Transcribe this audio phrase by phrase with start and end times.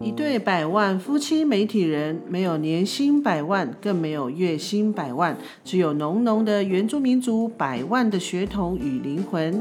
[0.00, 9.60] 一对百万夫妻媒体人，没有年薪百万，更没有月薪百万，只有浓浓的原住民族百万的血统与灵魂。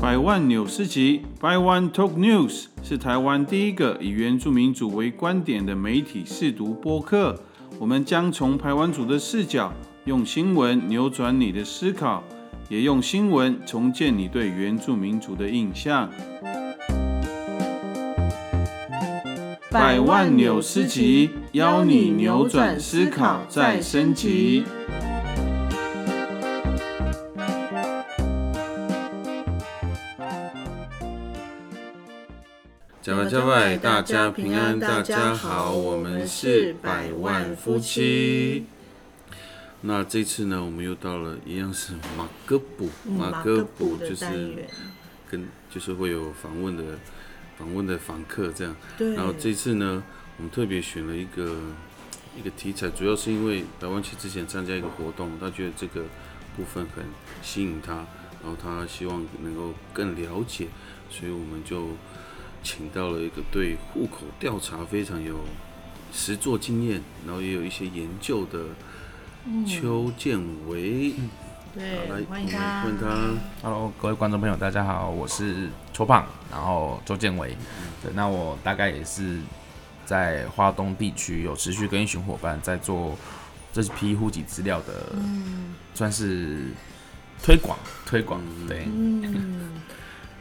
[0.00, 7.38] 百万纽斯集 （By One Talk News） 是台湾第一个以原住民族为观点的媒体试读播客。
[7.78, 9.72] 我们将从台湾族的视角，
[10.06, 12.24] 用新闻扭转你的思考，
[12.68, 16.10] 也用新闻重建你对原住民族的印象。
[19.70, 24.64] 百万纽斯集，邀你扭转思考，再升级。
[33.00, 38.64] 加外加外，大家平安，大家好，我们是百万夫妻。
[39.82, 44.66] 那这次呢，我们又到了一样是马哥布，马哥布就是
[45.30, 46.98] 跟就是会有访问的
[47.58, 48.74] 访问的访客这样。
[48.96, 49.14] 对。
[49.14, 50.02] 然后这次呢，
[50.38, 51.56] 我们特别选了一个
[52.36, 56.02] 一个题材，主要是因为百万七之前参加一个活动，他觉得这个
[56.56, 57.04] 部分很
[57.42, 57.94] 吸引他，
[58.42, 60.68] 然后他希望能够更了解，
[61.10, 61.88] 所以我们就。
[62.64, 65.40] 请到了一个对户口调查非常有
[66.12, 68.66] 实作经验，然后也有一些研究的
[69.66, 70.38] 邱建
[70.68, 71.14] 伟，
[71.74, 72.82] 对，来欢迎他。
[72.82, 73.34] 欢迎他。
[73.60, 77.56] Hello，各位观众朋友，大家好，我是邱胖，然后周建伟。
[78.00, 79.40] 对，那我大概也是
[80.06, 83.18] 在华东地区有持续跟一群伙伴在做
[83.72, 85.12] 这批户籍资料的，
[85.92, 86.66] 算是
[87.42, 88.86] 推广推广，对。
[88.86, 89.82] 嗯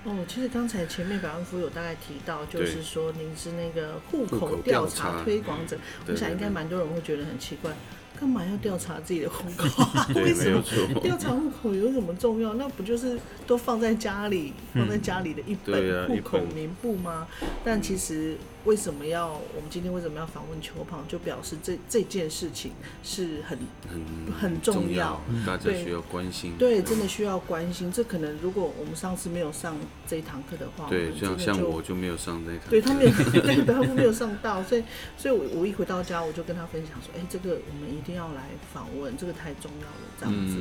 [0.03, 5.77] 哦，其实刚才前面百万夫有大概提到，就是说您是那个户口调查推广者，
[6.07, 7.71] 我想应该蛮多人会觉得很奇怪。
[8.21, 9.83] 干嘛要调查自己的户口？
[10.13, 10.61] 为什么
[11.01, 12.53] 调查户口有什么重要？
[12.53, 17.27] 那不就是都放在家里，放在家里的一本户口名簿吗？
[17.65, 21.03] 但其实为什么要我们今天为什么要访问邱胖？
[21.07, 22.71] 就表示这这件事情
[23.03, 23.57] 是很
[23.89, 26.53] 很很重要，大家需要关心。
[26.57, 27.91] 对，真的需要关心。
[27.91, 29.75] 这可能如果我们上次没有上
[30.07, 34.83] 这一堂课的话，对，像像我就没有上这一堂，对他没有， 对，百万夫没有上到，所以
[35.17, 38.11] 所以我我一回到家我就跟他分享说，哎，这个我们一定。
[38.11, 40.57] 要来访问，这个太重要了，这样子。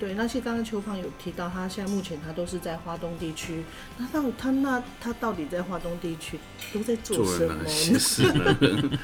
[0.00, 3.62] 对，那些刚刚邱胖有提到，他现在目前他都是在华东地区。
[3.98, 6.38] 那到他那他到底在华东地区
[6.72, 7.22] 都在做
[7.98, 8.98] 什么？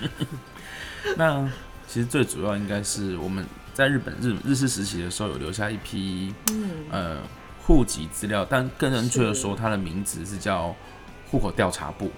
[1.16, 1.48] 那
[1.87, 3.44] 其实最主要应该是我们
[3.75, 6.70] 在日本日日式时期的时候有留下一批嗯。
[6.91, 7.19] 呃
[7.65, 10.75] 户籍资料，但更正确的说，它的名字是叫
[11.31, 12.10] 户口调查部。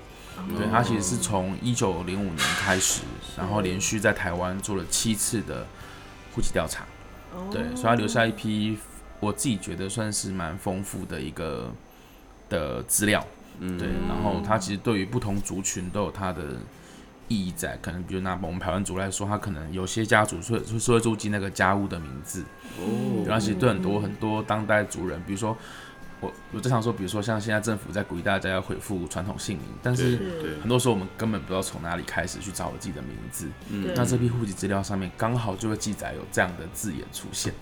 [0.56, 3.02] 对，他其实是从一九零五年开始，
[3.36, 5.66] 然后连续在台湾做了七次的
[6.34, 6.86] 户籍调查，
[7.52, 8.78] 对，所以他留下一批
[9.20, 11.70] 我自己觉得算是蛮丰富的一个
[12.48, 13.22] 的资料，
[13.60, 16.56] 对，然后它其实对于不同族群都有它的
[17.28, 22.44] 意义在，可能比如拿我们台湾族来说，它可能有些家族会会注记那个家屋的名字，
[22.78, 25.56] 哦，然后其实对很多很多当代族人，比如说。
[26.20, 33.46] 我我经常说，比如说像现在政府在鼓励大家要恢复传统姓名，但是很多时候我们根本不知道从哪里开始去找我自己的名字。
[33.68, 37.52] 嗯那这批户籍资料上面刚好就会记载有这样的字眼出现。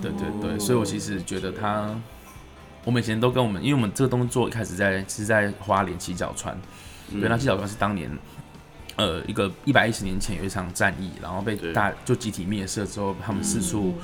[0.00, 1.98] 对对对，所以我其实觉得他，
[2.84, 6.56] 我们以前都跟我们，因为我们这个动作一开始在是在花莲七角川，
[7.10, 8.10] 对，那七角川是当年
[8.96, 13.94] 呃一个一百一十年前有一场战役，然后被大就集体灭社之后，他们四处。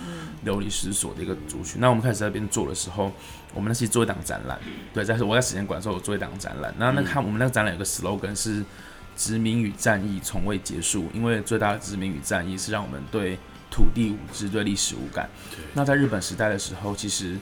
[0.44, 1.80] 流离失所的一个族群。
[1.80, 3.10] 那我们开始在那边做的时候，
[3.52, 4.56] 我们那是做一档展览。
[4.94, 6.72] 对，在我在时间馆的时候，我做一档展览。
[6.78, 8.64] 那那看我们那个展览有个 slogan 是
[9.18, 13.36] “殖民与战役从未结束”，因为最大的殖民与战役是让我们对
[13.68, 15.28] 土地无知、对历史无感。
[15.74, 17.36] 那在日本时代的时候，其实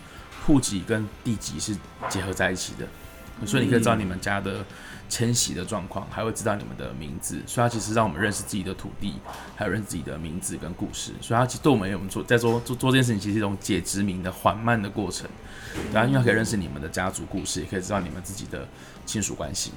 [0.45, 1.77] 户籍跟地籍是
[2.09, 4.65] 结合在一起的，所以你可以知道你们家的。
[5.09, 9.15] 迁徙的状况，还会知道你们的名字，所以它其实让我们认识自己的土地，
[9.55, 11.13] 还有认识自己的名字跟故事。
[11.21, 15.31] 所以它其实对我们有我们做在做做做这件事情，其实是一种解殖民的缓慢的过程。
[15.93, 18.67] 然后因为它可以认识你们的家族故事，也可以知道你们自己的
[19.07, 19.71] 亲属关系。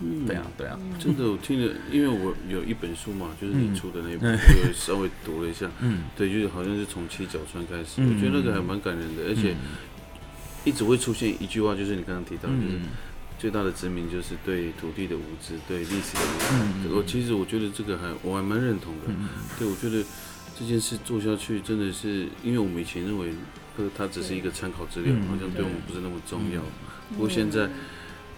[0.00, 5.70] 嗯，对啊，对啊，真的，我听了，因为我有一本书嘛，就是你出的那本，我稍微读了一下。
[5.80, 9.54] 嗯，对，就是好像是从七角川开始，我觉得那个还蛮感人的，而且
[10.64, 12.80] 一直会出现一句话，就是你刚刚提到就是。
[13.36, 16.94] 最大的殖民就是对土地的无知，对历史的无知。
[16.94, 19.12] 我其实我觉得这个还我还蛮认同的。
[19.58, 20.02] 对，我觉得
[20.58, 23.34] 这件事做下去真的是，因为我们以前认为，
[23.76, 26.62] 呃，它只是一个参考资料，好像对我们不是那么重要。
[27.10, 27.68] 不过现在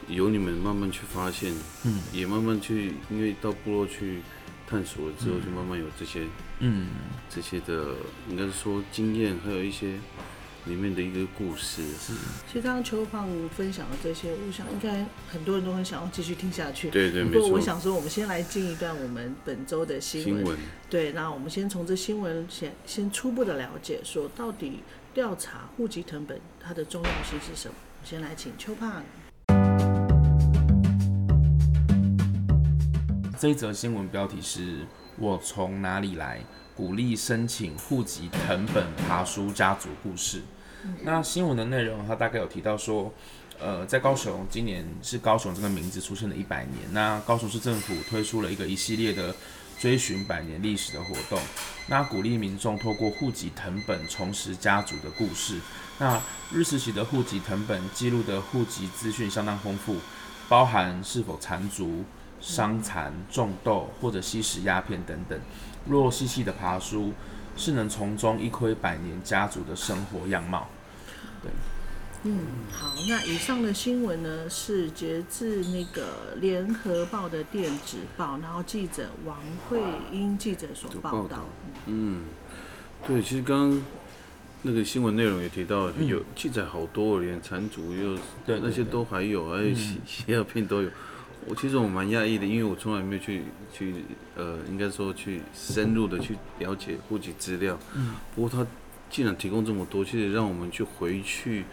[0.09, 1.53] 由你们慢慢去发现，
[1.85, 4.21] 嗯，也慢慢去，因为到部落去
[4.69, 6.27] 探索了之后，就慢慢有这些，
[6.61, 6.89] 嗯，
[7.29, 7.95] 这些的
[8.29, 9.95] 应该是说经验，还有一些
[10.67, 11.83] 里面的一个故事。
[12.01, 12.13] 是，
[12.47, 16.91] 其实刚刚邱胖分享的这些，我想应该很多人都很想要继续听下去。
[16.91, 20.37] 对对，不过我想说，我们先来进一段我们本周的新闻。
[20.37, 20.59] 新闻。
[20.89, 24.81] 对，那我们先从这新闻先先初步的了解，说到底
[25.15, 27.75] 调查户籍成本它的重要性是什么？
[28.03, 29.03] 我先来请邱胖。
[33.39, 34.87] 这一则新闻标题是
[35.19, 36.41] 我从哪里来？
[36.75, 40.43] 鼓励申请户籍藤本爬书家族故事。
[41.03, 43.13] 那新闻的内容，它大概有提到说，
[43.59, 46.77] 呃，在高雄，今年是高雄这个名字出现了一百年。
[46.93, 49.35] 那高雄市政府推出了一个一系列的
[49.79, 51.39] 追寻百年历史的活动，
[51.89, 55.59] 那鼓励民众透过户籍藤本重拾家族的故事。
[55.99, 56.21] 那
[56.53, 59.97] 日时期的户籍藤本记录的户籍资讯相当丰富，
[60.49, 62.05] 包含是否残族、
[62.47, 65.37] 伤残、种豆或者吸食鸦片等等。
[65.85, 67.13] 若细细的爬书，
[67.57, 70.69] 是能从中一窥百年家族的生活样貌。
[71.43, 71.51] 对，
[72.23, 72.39] 嗯，
[72.71, 79.37] 好，那以上的新闻呢，是截至那个联合报的电子报，然后记者王
[79.69, 79.81] 慧
[80.13, 81.45] 英记者所报道。
[81.87, 82.23] 嗯，
[83.07, 83.83] 对，其实刚刚
[84.63, 88.17] 那个新闻内容也提到，有记载好多，连残族又
[88.47, 90.89] 对那些都还有，还有洗洗药片都有。
[91.49, 93.95] 我其实我蛮讶异的，因为我从来没有去去
[94.35, 97.79] 呃，应该说去深入的去了解户籍资料。
[97.95, 98.15] 嗯。
[98.35, 98.67] 不过他
[99.09, 101.65] 既然提供这么多，其实让我们去回去，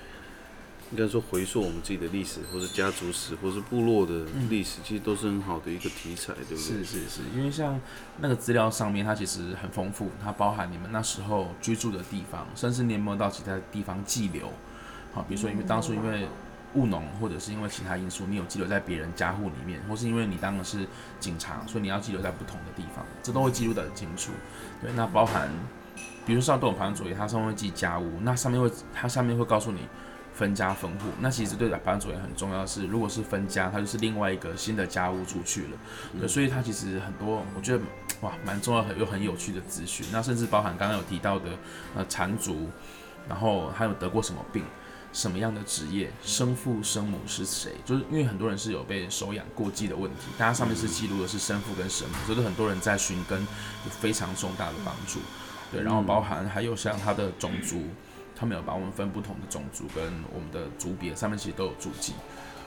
[0.91, 6.57] 应该说回溯我们自己的历史，或是家族史，或是部落的历史，其实都是很好的一个题材，对不对？
[6.57, 7.81] 是是是，因为像
[8.19, 14.51] 那个资料上面，它其实很丰富，它包含你们那时候居住的地方，甚至连摸到其他地方寄留。
[15.13, 16.27] 好，比如说因为当初因为。
[16.75, 20.87] 务农，或者是因为其他因素，你有记留在别人家户里面，或是因为你当的是
[21.19, 24.31] 警察，所以你要记留在不同的地方，这都会记录得很清楚。
[24.81, 25.49] 对，那包含，
[26.25, 29.87] 比如说像都有排作业，它上面会记家务，那上面会它上面会告诉你
[30.33, 31.09] 分家分户。
[31.19, 35.77] 那其实对排作业很重要的是，如果是分家，它就是另外一个新的家务出去了。
[36.19, 37.83] 对，所以它其实很多，我觉得
[38.21, 40.05] 哇，蛮重要很又很有趣的资讯。
[40.11, 41.51] 那甚至包含刚刚有提到的
[41.95, 42.69] 呃缠足，
[43.29, 44.63] 然后还有得过什么病。
[45.13, 47.71] 什么样的职业，生父生母是谁？
[47.85, 55.19] 就是因为很多人是有被收养过继的问题，大家上面是记录的是生父跟生母，所以很多人在寻根有非常重大的帮助。
[55.71, 57.83] 对，然后包含还有像他的种族，
[58.35, 62.13] 他们有把我们分不同的种族跟我们的族别，上面其实都有注记。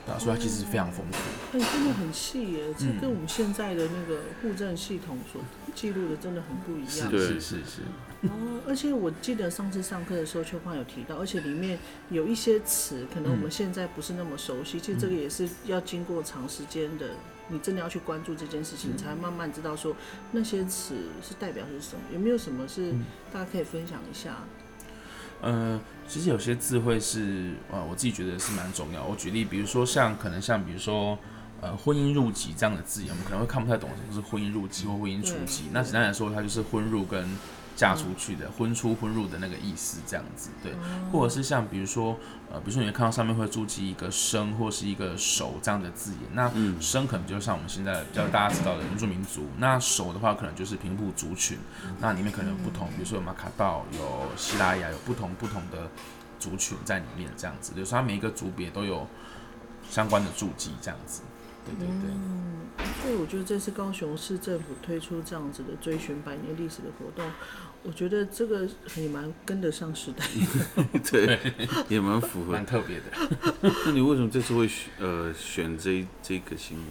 [0.07, 5.43] 啊，所以它其实非常丰富，哎，真的很细耶，这跟我们现在的那个户政系统所
[5.75, 7.11] 记录的真的很不一样。
[7.11, 7.83] 是是是。
[8.23, 8.31] 哦，
[8.67, 11.79] 而且我记得上次上课的时候，邱胖有提到，而且里面
[12.09, 14.81] 有一些词，可能我们现在不是那么熟悉。
[14.81, 17.11] 其实这个也是要经过长时间的，
[17.49, 19.95] 你真的要去关注这件事情，才慢慢知道说
[20.33, 22.01] 那些词是代表是什么。
[22.13, 22.93] 有没有什么是
[23.31, 24.39] 大家可以分享一下？
[25.43, 25.79] 呃，
[26.09, 29.05] 其实有些字汇是，呃，我自己觉得是蛮重要。
[29.05, 31.19] 我举例，比如说像可能像比如说，
[31.61, 35.65] 呃，婚姻入籍这样的字眼，我们可能会看不太懂，什么是婚姻入籍或婚姻出籍。
[35.71, 37.29] 那简单来说，它就是婚入跟。
[37.77, 40.73] 嫁出去的婚出婚入的那个意思，这样子对，
[41.13, 42.19] 或者是像比如说，
[42.51, 46.51] 呃，比如说你看到上面会注记一个生或是一个守这样的字眼，那
[46.81, 51.59] 生可能就像我们现在比较大家知道的原住民族，那守的话可能就是平埔族群，
[52.01, 55.91] 那里面可能有不同，比如说有马卡道、有西拉雅，有不同不同的
[56.39, 59.07] 族群在里面，这样子，就是它每一个族别都有
[59.91, 61.21] 相关的注记，这样子。
[61.67, 62.67] 对对对，嗯，
[63.03, 67.25] 所以我觉得这次高雄市政府推出这样子的追寻百年历史的活动，
[67.83, 70.25] 我觉得这个也蛮跟得上时代，
[71.11, 71.39] 对，
[71.89, 73.05] 也蛮符合，蛮特别的。
[73.85, 76.87] 那你为什么这次会选呃选这这个新闻？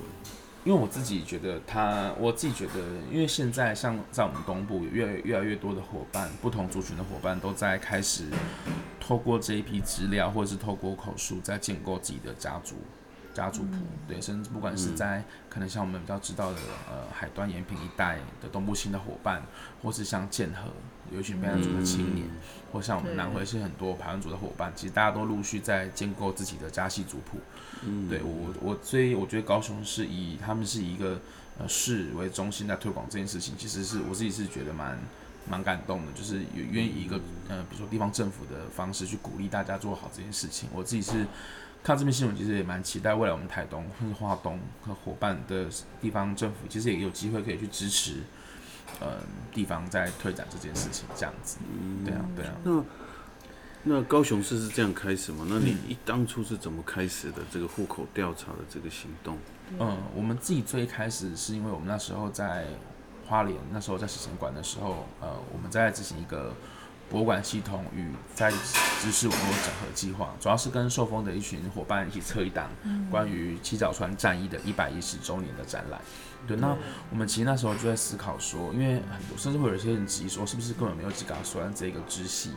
[0.65, 8.23] 因为我自己觉得他，我自己觉得，因为现在像在我们东部，有越越来越多的伙伴，不同族群的伙伴都在开始
[8.99, 12.77] 透过这一批资料，或者是透过口述，在建构自己的家族。
[13.35, 13.75] 家族谱
[14.07, 16.57] 对，甚至不管是在可能像我们比较知道的
[16.89, 19.43] 呃海端延平一带的东部新的伙伴，
[19.83, 20.69] 或是像剑河
[21.11, 22.25] 有一群排湾族的青年，
[22.71, 27.37] 或像我们南回是很多排湾族的伙伴，其实大家都陆续在建构自己的家系族谱。
[27.83, 31.19] 嗯，对我我所以我觉得高雄是以他们是以一个
[31.59, 34.97] 呃市为中心在推广这件事情，其实是我自己是觉得蛮
[35.49, 41.25] 蛮感动的，就是愿意一个呃比如说地方政府的方式去鼓励大家做好这件事情，我自己是。
[41.85, 45.67] 看这篇新闻，其实也蛮期待未来我们台东或是华东和伙伴的
[46.01, 48.23] 地方政府，其实也有机会可以去支持，
[48.99, 49.19] 呃，
[49.53, 51.59] 地方在推展这件事情，这样子。
[51.61, 52.53] 嗯，对啊，对啊。
[52.63, 52.83] 那
[53.83, 55.45] 那高雄市是这样开始吗？
[55.47, 59.37] 那你一当初是怎么开始的这个户口调查的这个行动？
[59.77, 62.65] 嗯，我们自己最开始是因为我们那时候在
[63.27, 66.51] 花莲，那时候在史前馆的时候，呃，我们在执行一个
[67.09, 68.51] 博物馆系统与在
[68.99, 72.69] 知识网络整合计划，主要是跟受封的一群伙伴一起策一档
[73.11, 76.01] 关于七角川战役的一百一十周年的展览。
[76.47, 76.75] 对，那
[77.09, 82.51] 我们其实那时候就在思考说，因为很多甚至会有些人质疑说，是不是根本没有吉冈索安这个支系？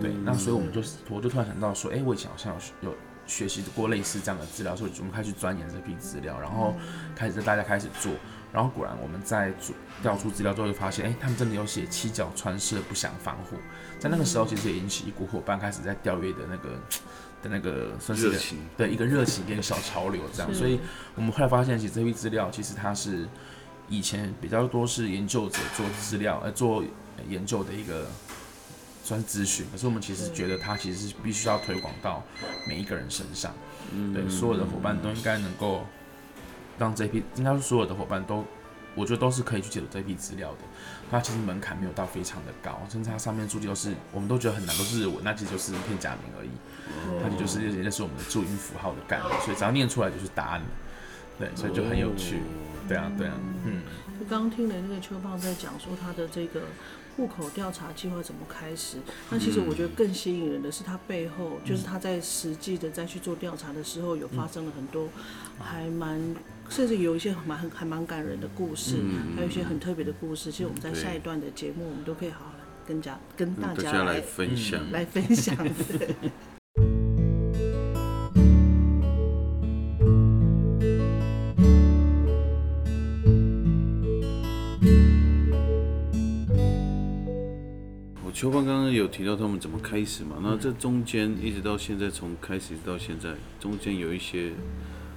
[0.00, 2.96] 对，那所以我们就我就突然想到说，哎，我以前好像有有
[3.26, 6.74] 学习过类似这样的资料，所以我们开始钻研这批资料，然后
[7.16, 8.12] 开始大家开始做。
[8.54, 13.56] 然后果然，我们在做调出资料之后，就发现，哎，他们真的有写七角穿射不想防护。
[13.98, 16.68] 在那个时候，其实也引起一股伙伴开始在调阅的那个
[17.42, 18.32] 的那个算是
[18.76, 20.54] 对一个热情跟小潮流这样。
[20.54, 20.78] 所以
[21.16, 23.26] 我们后来发现，其实这批资料其实它是
[23.88, 26.84] 以前比较多是研究者做资料呃做
[27.28, 28.06] 研究的一个
[29.02, 32.22] 算是咨询，可是我们其实觉得它其实是必须要推广到
[32.68, 33.52] 每一个人身上，
[34.12, 35.84] 对所有的伙伴都应该能够。
[36.78, 38.44] 让这批应该是所有的伙伴都，
[38.94, 40.58] 我觉得都是可以去解读这批资料的。
[41.10, 46.50] 它其实门槛没有到非常的高，甚至它上面注记都是我们都觉得很难，都是日文，那其实就是一片假名而已。
[47.22, 50.66] 它就是那是我们的注音符号的概念，所以只要念出来就是答案了。
[51.38, 52.40] 对，所以就很有趣。
[52.88, 53.82] 对啊，对啊，嗯。
[54.20, 56.62] 我刚刚听了那个邱胖在讲说他的这个。
[57.16, 58.96] 户口调查计划怎么开始？
[59.30, 65.08] 那其实我觉得更吸引人的是，他背后就是他在实际的再去做调查的时候，有发生了很多
[65.60, 66.20] 还蛮，
[66.68, 68.96] 甚至有一些蛮还蛮感人的故事，
[69.36, 70.50] 还有一些很特别的故事。
[70.50, 72.54] 其实我们在下一段的节目，我们都可以好好
[72.86, 75.56] 跟家跟大家来分享，来分享。
[88.34, 90.36] 秋芳刚刚有提到他们怎么开始嘛？
[90.42, 94.50] 那这中间一直到现在，从开始到现在，中间有一些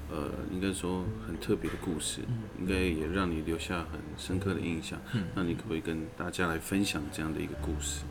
[0.09, 2.21] 呃，应该说很特别的故事，
[2.59, 4.99] 应该也让你留下很深刻的印象。
[5.35, 8.01] 那你可不可以跟大家来分享这样的一个故事？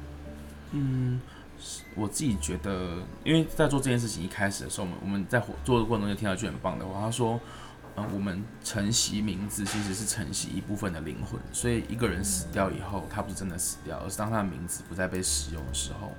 [0.73, 1.21] 嗯，
[1.95, 7.41] 我自己觉得，因为在做这件事情一开始的时候，我们我们在做的过程中就听到一句很棒的话，他说。
[7.99, 16.13] 嗯，我们承袭名字其实是承袭一部分的灵魂，所以一个人死掉以后，他不是真的死掉，而是当他的名字不再被使用的时候，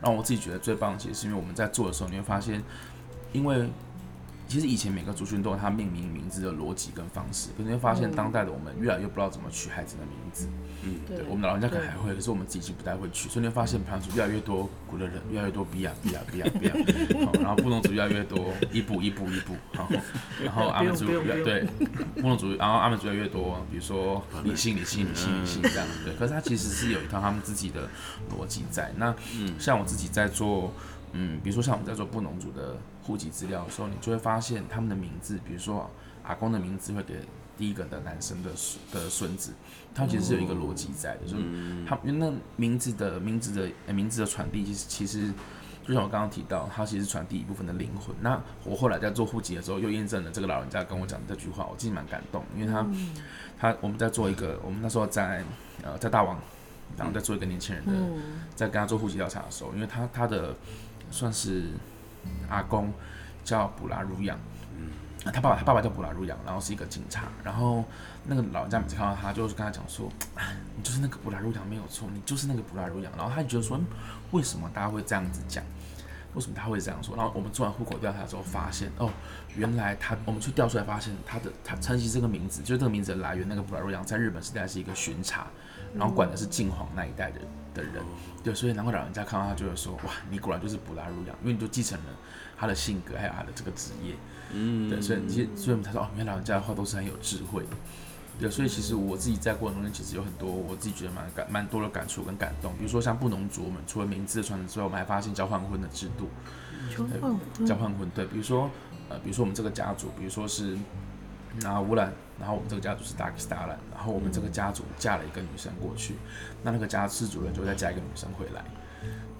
[0.00, 2.62] 让我自己觉得最棒，其实是因为我们在做的时候，你会发现，
[3.32, 3.68] 因为。
[4.46, 10.48] 其实以前每个族群都有它命名名字的逻辑跟方式，可是会发现当代的我们越来越不知道怎么取孩子的名字。
[10.82, 16.74] 嗯，对，我们的老人家可能还会，可是我们自己不太会取，所以你会发现，盘族越来越多古的人，越来越多比亚比亚比亚比亚，
[17.24, 19.88] 好，然后布农族越来越多，一步一步一步，好，
[20.44, 21.66] 然后阿美族越对，
[22.16, 27.88] 布农族，然后阿美族越来越多，比如说理性理性理性理性这样，对，可是它其实是有一套他们自己的
[28.30, 28.92] 逻辑在。
[28.98, 29.14] 那
[29.58, 30.72] 像我自己在做。
[31.16, 35.90] 嗯，比如说像我们在做布农族的户籍资料的时候，你就会发现他们的名字，比如说
[36.22, 37.16] 阿公的名字会给
[37.58, 38.50] 第一个的男生的
[38.90, 39.52] 的孙子，
[39.94, 41.44] 他其实是有一个逻辑在的，就是
[41.86, 45.32] 他因为那名字的名字的名字的传递，其实其实
[45.86, 48.16] 就像我刚刚提到，它其实传递一部分的灵魂。
[48.22, 52.86] 那我后来在做户籍的时候，又验证了这个老人家跟我讲的这句话，我自己蛮感动，因为他
[53.58, 55.44] 他我们在做一个，我们那时候在
[55.82, 56.38] 呃在大王，
[56.96, 57.92] 然后在做一个年轻人的，
[58.56, 60.56] 在跟他做户籍调查的时候，因为他他的。
[61.10, 61.64] 算是
[62.48, 62.92] 阿公
[63.42, 64.38] 叫布拉如养，
[64.76, 64.88] 嗯，
[65.32, 67.84] 他爸爸他爸爸叫布拉如养，然后是一个警察，然后
[68.24, 70.10] 那个老人家每次看到他，就是跟他讲说，
[70.76, 73.80] 你就是那个布拉如养没有错，你就是那个布拉如养，然后他就觉得说，
[74.32, 75.64] 为什么大家会这样子讲？
[76.34, 77.14] 为什么他会这样说？
[77.14, 79.08] 然后我们做完户口调查之后发现，哦，
[79.54, 85.46] 原来他我们去调出来发现他的他承袭这个名字，就是这个名字的来源，那个布拉如养在日本时代是一个巡查，
[85.94, 87.40] 然后管的是晋皇那一代的
[87.74, 88.02] 的人。
[88.42, 92.06] 对，所以难怪老人家看到他就会说：“哇，你果然就是布拉如养，因为你就继承了
[92.56, 94.14] 他的性格，还有他的这个职业。”
[94.52, 97.70] 嗯，对，所以其实所以我们才说哦，原来老人家的话都是很有智慧的。
[98.38, 102.72] 对，所以其实我自己在过程中其实有很多我自己觉得蛮感蛮多的感触跟感动。
[102.76, 106.28] 比如说像布农族，我们除了名字的传承之外，我们还发现交换婚的制度。
[106.90, 108.70] 交换婚，交换婚，对，比如说
[109.08, 110.76] 呃，比如说我们这个家族，比如说是
[111.62, 112.12] 拿乌兰。
[112.38, 116.14] 然后我们这个家族是 Dark Star，然后我们这个家族嫁了一个女生过去，
[116.62, 118.64] 那那个家事主人就会再嫁一个女生回来，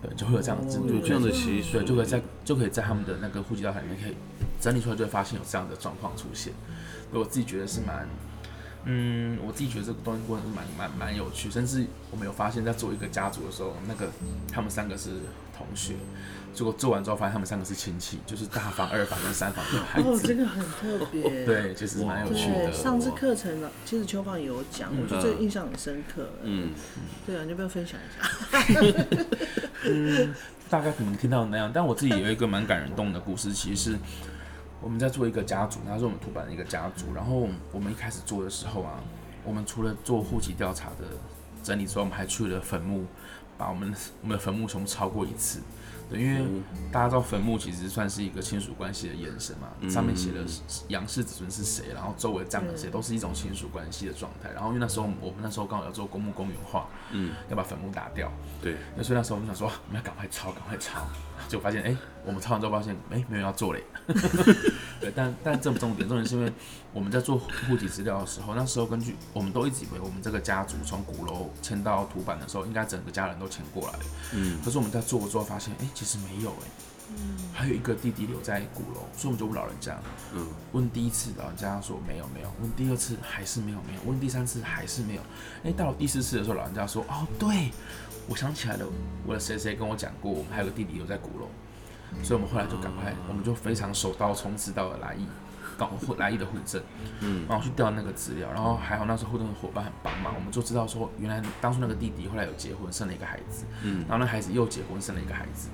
[0.00, 4.14] 对，就会有这样的制度这样的习俗，对，就可以在就可以在他们的那个户籍调查里面可以
[4.60, 6.52] 整理出来，就会发现有这样的状况出现。
[7.12, 8.08] 我自己觉得是蛮，
[8.84, 14.08] 嗯，我自己觉得这个东西过程是蛮蛮蛮有趣，甚至我们有发现，在做一个家族的时候，那个
[14.52, 15.10] 他们三个是
[15.56, 15.94] 同学。
[16.54, 20.08] 结果做完之后，发现他们三个是亲戚，就是大房、二房跟三房的孩子。
[20.14, 21.44] 哦，这个很特别。
[21.44, 22.72] 对，其实蛮有趣的。
[22.72, 26.30] 上次课程呢，其实秋芳有讲，我觉得这个印象很深刻。
[26.42, 26.72] 嗯，
[27.26, 29.04] 对啊，你要不要分享一下？
[29.84, 30.34] 嗯，
[30.70, 33.98] 大概可能听到那样，但我自己有一个蛮感人动的故事，其实是
[34.80, 37.12] 我们在做一个家族，他是我们图版的一个家族。
[37.14, 39.00] 然后我们一开始做的时候啊，
[39.44, 41.04] 我们除了做户籍调查的
[41.62, 43.04] 整理之外，我们还去了坟墓。
[43.56, 45.60] 把我们我们的坟墓全部抄过一次。
[46.14, 46.44] 对，因为
[46.92, 50.44] 大家知道坟墓其实算是一个亲属关系的延伸嘛，上面写的
[50.88, 54.50] 杨氏子孙是谁，然后周围葬的谁都是一种亲属关系的状态。
[54.52, 58.30] 然后因为那时候我们那时候刚好要做公墓公园化，嗯，要把坟墓打掉。
[58.62, 61.06] 对，那所以那时候我们想说，我们要赶快抄，赶快抄，
[61.48, 63.82] 就发现哎，我们抄完之后发现哎，没有要做嘞。
[65.00, 66.52] 对，但但这不重点，重点是因为
[66.94, 73.98] 我们在做户籍资料的时候，那时候根据我们都一直以为我们这个家族从鼓楼迁到土板的时候，应该整个家人都迁过来。
[74.32, 76.66] 嗯，可是我们在做之后发现，哎，其实没有哎，
[77.10, 79.98] 嗯，还有一个弟弟留在鼓楼，所以我们就问老人家，
[80.32, 85.22] 嗯，问第一次老人家说没有没有，问第二次还是没有没有，问第三次还是没有，
[85.64, 87.72] 哎，到了第四次的时候，老人家说，哦，对，
[88.28, 88.86] 我想起来了，
[89.26, 91.48] 我的谁谁跟我讲过，我们还有个弟弟留在鼓楼。
[92.22, 95.26] 所以，我们后来就赶快，我们就非常手刀冲刺到了来意，
[95.76, 96.82] 搞来意的户政，
[97.20, 105.68] 嗯，然后去调那个资料，然后还好那时候互动的伙伴很帮忙，我们就知道说，原来当初那个弟弟后来有结婚，生了一个孩子，嗯，然后那孩子又结婚，生了一个孩子，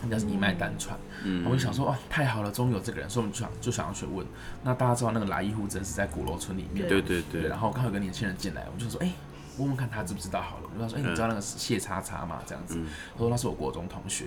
[0.00, 4.26] 人家是一脉单传，嗯，我们就想说，哇，太好了，终于有这个人，所以我们就想就想要去问，
[4.62, 9.12] 那大家知道那个来意户证是在鼓楼村里面，对对对，然后刚好有个年轻人进来，我们就说，哎，
[9.58, 12.40] 问问看他知不知道好了，我就说，哎，你知道那个谢叉叉吗？
[12.46, 12.78] 这样子，
[13.12, 14.26] 他说那是我国中同学。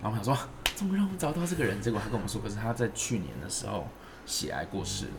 [0.00, 1.80] 然后我想说，怎么让我们找到这个人？
[1.80, 3.86] 结果他跟我们说，可是他在去年的时候
[4.26, 5.12] 血癌过世了。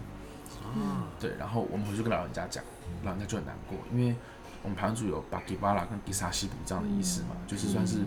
[0.63, 1.36] 啊，对。
[1.38, 2.63] 然后我们回去跟老人家讲，
[3.03, 4.15] 老人家就很难过，因为
[4.62, 8.00] 我们盘主有巴吉巴拉跟迪萨西卜这样的意思嘛，就是算是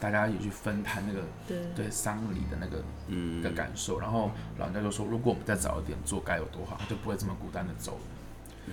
[0.00, 1.22] 大家也去分摊那个
[1.74, 2.82] 对丧礼的那个
[3.42, 3.98] 的感受。
[4.00, 8.00] 然后老人家就说，如果我们再早一点做，该有多好，他就不会这么孤单的走了。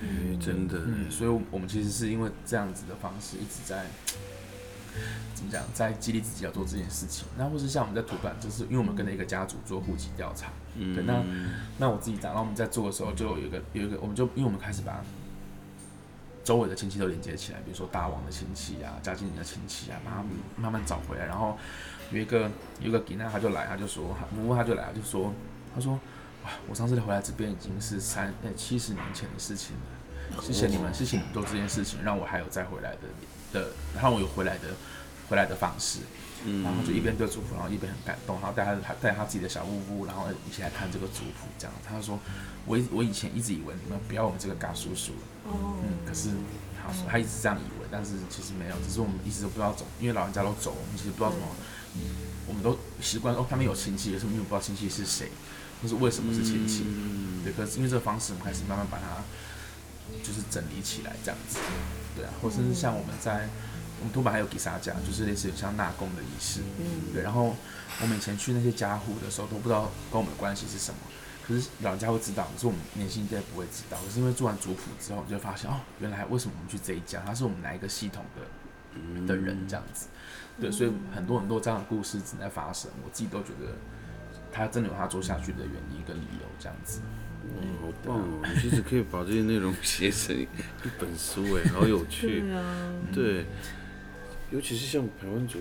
[0.02, 0.78] 嗯，真的。
[0.86, 3.86] 嗯，所以我们其实是因为这样子的方式一直在。
[5.36, 7.26] 怎么讲，在激励自己要做这件事情。
[7.38, 10.52] 那或是像我们在土板，就是因为我们跟着一个家族做户籍调查。
[10.94, 11.24] 对，那
[11.78, 15.04] 那我自己讲，然后我们在做的时候，就有一个有一个，我们就因为我们开始把
[16.44, 21.26] 周围的亲戚都连接起来，比如说大王的亲戚啊，嘉靖的亲戚啊，把他们慢慢找回来。
[21.26, 21.58] 然后
[22.12, 22.50] 有一个
[22.82, 25.34] 有一个吉娜，他就来，他就说，不过他就来，就说，
[25.76, 25.94] 他说，
[26.44, 30.42] 哇，我上次回来这边已经是三呃七十年前的事情了。
[30.42, 33.00] 谢谢你们，谢谢你们做这件事情，让我还有再回来的。
[33.52, 34.68] 的，然后我有回来的，
[35.28, 36.00] 回来的方式，
[36.45, 41.73] 嗯，然后就一边对祖谱，然后一边很感动，然后带他他带他自己的小屋屋，然后一起来看这个族谱，这样。
[41.88, 42.19] 他说，
[42.65, 46.30] 我我以前一直以为你们不要我们这个嘎叔叔了，哦，嗯，可是
[46.82, 51.45] 他说他一直这样以为，但是其实没有，只是我们一直都不知道怎么，因为老人家都走，我们其实不知道怎么，
[52.47, 55.30] 我们都习惯哦，他们有亲戚，可是我们又不知道亲戚是谁，
[55.82, 59.21] 或是为什么是亲戚，嗯，对，可是因为这个方式，我们开始慢慢把它
[60.23, 61.60] 就是整理起来，这样子。
[62.15, 63.47] 对啊，或者是像我们在
[64.00, 67.22] 我们土板还有给沙家，就是类似像纳贡的仪式，嗯，对。
[67.22, 67.56] 然后
[68.02, 71.00] 我们以前去那些家户的时候，都不知道跟我们的关系是什么。
[71.46, 73.98] 可是老人家会知道，可是我们年轻一代不会知道。
[74.06, 80.08] 可是因为做完族谱之后，就会发现哦，原来为什么我们去这一家，他是我们哪一个系统的的人这样子。
[80.62, 83.74] 对，所以很多很多这样的故事正在发生，我自己都觉得
[84.52, 87.00] 他真的有他做下去的原因跟理由这样子。
[87.56, 88.42] 哇，好棒哦！
[88.44, 90.48] 你其实可以把这些内容写成一
[91.00, 92.42] 本书，哎，好有趣。
[92.42, 93.46] 对 啊，对，
[94.52, 95.60] 尤其是像台湾族，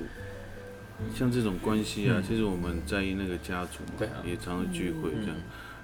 [1.14, 5.36] 像这种关系啊，其实我们在意那个家族嘛，也常常聚会这样。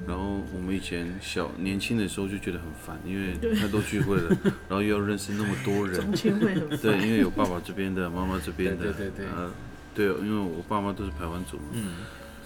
[0.07, 4.29] 然后我们以前小年轻的时候就觉得很烦，因为太多聚会了，
[4.69, 6.11] 然后又要认识那么多人。
[6.13, 9.27] 对，因为有爸爸这边的，妈妈这边的，对对对。
[9.27, 9.53] 呃，
[9.95, 11.97] 对，因为我爸妈都是台湾族嘛，嗯，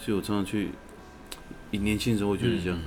[0.01, 0.71] 所以我常常去。
[1.71, 2.79] 你年轻的时候我觉得这样。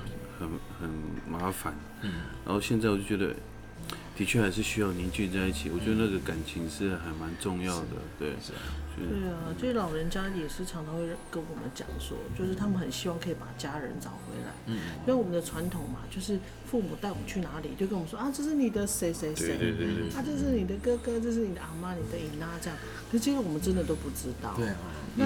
[0.41, 0.89] 很很
[1.29, 3.31] 麻烦，嗯，然后现在我就觉得，
[4.17, 5.69] 的确还是需要凝聚在一起。
[5.69, 8.33] 我觉得那个感情是还蛮重要的，对，
[8.97, 22.77] 对啊，就是老人家也是常常会跟我们讲说，就是他们很希望可以把家人找回来，嗯，因为我们的传统嘛，就是父母带我们去哪里，就跟我们说啊，这是你的谁谁谁，对对对，啊，这是你的哥哥，这是你的阿妈，你的姨妈这样，
[23.11, 24.75] 可是其实我们真的都不知道，对啊，
[25.15, 25.25] 那。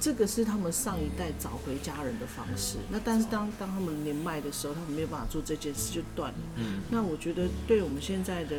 [0.00, 2.76] 这个是他们上一代找回家人的方式。
[2.90, 6.38] 那但是当当他们年迈的时候，他们没有办法做这件事，就断了。
[6.56, 6.80] 嗯。
[6.90, 8.56] 那我觉得，对我们现在的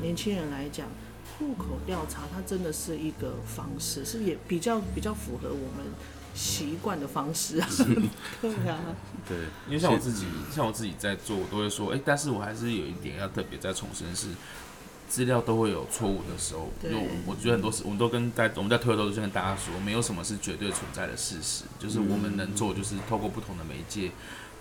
[0.00, 0.88] 年轻人来讲，
[1.38, 5.86] 户口调查它真的是一个方式，是也比较比较符合我们
[6.34, 7.68] 习惯的方式啊。
[8.42, 8.78] 对啊。
[9.28, 14.28] 对，因为像我自己，像我自己在做，我都会说，哎，但是我还是有一点要特别再重申是。
[15.12, 16.88] 资料都会有错误的时候，就
[17.26, 24.10] 我觉得很多事，我们都跟在我们在推的时候都跟大家说，没有什么是绝对存在的事实，就是我们能做就是透过不同的媒介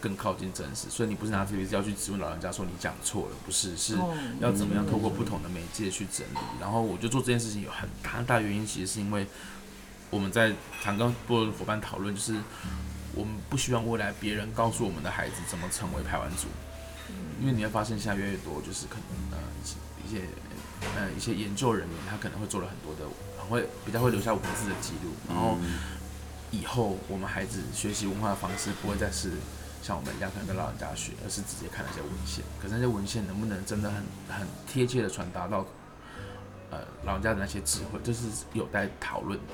[0.02, 0.90] 更靠近真实。
[0.90, 3.96] 所以你不是拿这些资料去质问老人家说你讲错了，不是，是
[4.42, 6.40] 要怎么样透过不同的媒介去整理。
[6.60, 9.26] 然后我就做这件事情有很大大原因，其实是因为
[10.10, 10.52] 我们在
[10.84, 12.36] 常跟部落伙伴讨论，就是
[13.16, 16.50] 我们不希望未来别人告诉我们的孩子怎么成为排湾族。
[17.40, 19.38] 因为你会发现现在越来越多，就是可能呃
[20.06, 20.22] 一些
[20.98, 23.10] 呃一些研究人员，他可能会做了很多的，
[23.50, 25.58] 会比较会留下文字的记录，然后
[26.52, 29.32] 以后我们孩子学习文化的方式不会再是
[29.82, 32.44] 像我们一样可能跟老人家学，而是直接看那些文献。
[32.62, 35.66] 可是那些文献能不能真的很很贴切的传达到
[36.70, 39.54] 呃老人家的那些智慧，这是有待讨论的。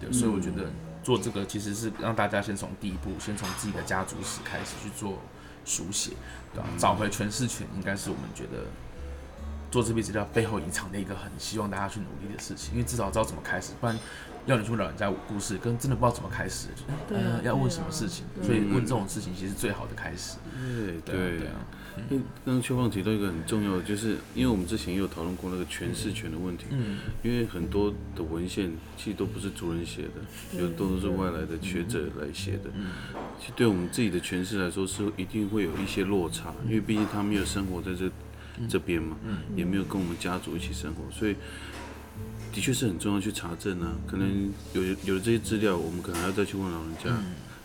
[0.00, 0.70] 对，所以我觉得
[1.04, 5.18] 做这个其实是让大家先从第一步，先从自己的家族史开始去做
[5.64, 6.12] 书写，
[6.52, 6.68] 对吧？
[6.78, 8.64] 找回诠释权，应该是我们觉得。
[9.72, 13.98] 做这批资料背后隐藏的一个很希望大家去努力的事情，因为至少知道怎么开始，不然
[14.44, 16.68] 要你去问老人家故事，跟真的不知道怎么开始，
[17.08, 20.36] 嗯，要问什么事情，所以问这种事情其实最好的开始。
[20.54, 21.56] 对对对啊，
[22.10, 32.90] 因为刚刚邱放提到一个很重要的，就是因为我们之前也有讨论过那个诠释权的问题，嗯，因为很多的文献其实都不是主人写的，有都是外来的学者来写的，嗯，
[33.40, 38.10] 其实对我们自己的诠释来说是一定会有一些落差，因为毕竟他没有生活在这。
[38.68, 39.16] 这边嘛，
[39.56, 41.34] 也没有跟我们家族一起生活，所以
[42.52, 43.94] 的确是很重要去查证啊。
[44.06, 47.10] 可能有有了这些资料，我们可能还要再去问老人家，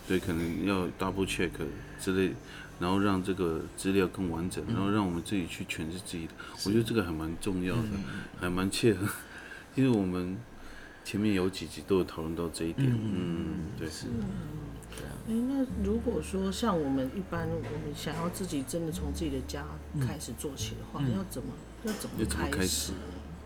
[0.08, 1.52] 对，可能要 double check
[2.00, 2.34] 之类，
[2.80, 6.34] 然后让这个资料更完整，然后让我们自己去诠释自己的。
[6.66, 7.90] 我觉得这个还蛮重要的，
[8.40, 9.08] 还蛮切合，
[9.76, 10.38] 因为我们
[11.04, 12.88] 前面有几集都有讨论到这一点。
[12.90, 13.88] 嗯，对。
[14.98, 15.32] 是。
[15.32, 19.66] 哎，那如果说像我们一般，我们想要自己真的从自己的家
[20.00, 21.50] 开始做起的话，要怎么
[21.84, 22.16] 要怎么
[22.50, 22.94] 开始？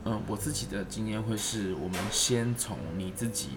[0.04, 3.50] 嗯，我自己的经验会是我们先从你自己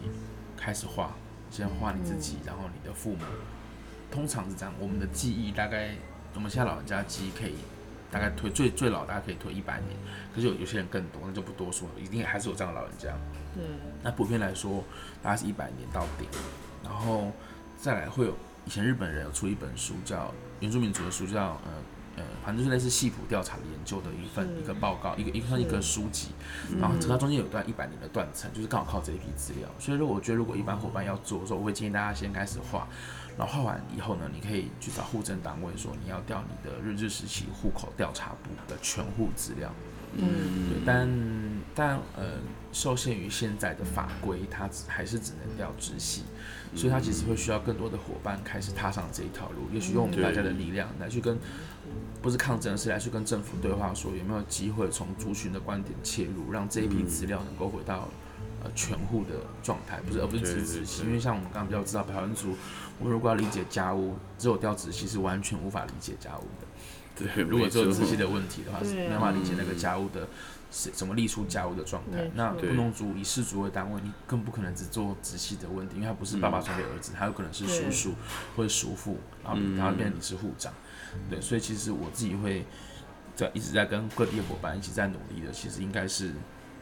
[0.56, 1.14] 开始画，
[1.50, 3.24] 先画你自己，然后你的父母，
[4.10, 4.74] 通常是这样。
[4.78, 5.94] 我们的记忆大概，
[6.34, 7.54] 我们现在老人家记忆可以
[8.10, 9.96] 大概推最最老大概可以推一百年，
[10.34, 13.08] 可是有有些人更多，那就不多说了，一定还是有这样的老人家。
[13.54, 13.64] 对。
[14.02, 14.84] 那普遍来说，
[15.22, 16.28] 大概是一百年到顶，
[16.82, 17.32] 然后。
[17.84, 21.72] 再来会有以前日本人有出一本书叫原住民族的书叫呃
[22.16, 26.28] 呃反正就是类似系谱调查的研究的一份一个报告一个一个一个书籍，
[26.80, 29.68] 然后它中间有段一百年的断层，就是刚好靠这一批资料。
[29.78, 32.88] 所以说我觉得如果一般伙伴要做的时候，我会建议大家先开始画，
[33.36, 39.70] 然后画完以后呢，你可以去找户政单位说你要调你的日治时期户口调查部的全户资料。
[40.16, 41.08] 嗯，对，但
[41.74, 42.38] 但呃
[42.72, 46.22] 受限于现在的法规，它还是只能调直系。
[46.76, 51.38] 所以，他其实会需要更多的伙伴开始踏上这一条路，也许用我们大家的力量来去跟，
[52.20, 58.08] 不是抗争，是来去跟政府对话，说有没有机会从族群的观点切入，让这一批资料能够回到
[58.64, 61.04] 呃全户的状态，不是而不是只直系。
[61.04, 62.56] 因为像我们刚刚比较知道，排湾族，
[62.98, 66.63] 我们如果要理解家务，只有调直系是完全无法理解家务的。
[67.16, 70.28] 对，如果只有仔细的问题的话，是没办法理解那个家务的。
[70.76, 72.28] 是怎么立出家务的状态？
[72.34, 78.14] 那不能族以氏族为单位，你更不可能只做直系的问题，因为他不是爸爸传给儿子，他有可能是叔叔
[78.56, 80.72] 或者叔父，然后然后变成你是护长，
[81.30, 82.64] 对，所以其实我自己会
[83.36, 86.32] 在一直在跟各地的伙伴一起在努力的，其实应该是。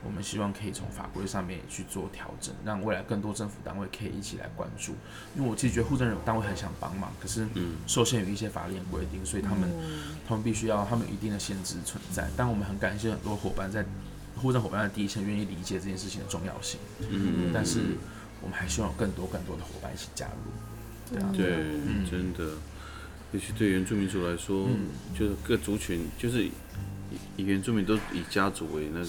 [0.04, 4.92] 我们希望可以从法规上面去做调整，让未来更多政府单位可以一起来关注。
[5.36, 7.46] 因为我其实觉得护政人单位很想帮忙，可是
[7.86, 9.70] 受限于一些法律规定，所以他们
[10.26, 12.28] 他们必须要他们有一定的限制存在。
[12.36, 13.84] 但我们很感谢很多伙伴在
[14.36, 16.80] 护政伙伴的第一线愿意理解这件事情的重要性。
[17.08, 17.80] 嗯，但是
[18.40, 21.12] 我们还希望有更多更多的伙伴一起加入。
[21.14, 21.46] 对啊，对，
[22.10, 22.54] 真的，
[23.32, 24.66] 尤其对原住民族来说，
[25.16, 26.44] 就是各族群，就是
[27.36, 29.04] 以原住民都以家族为那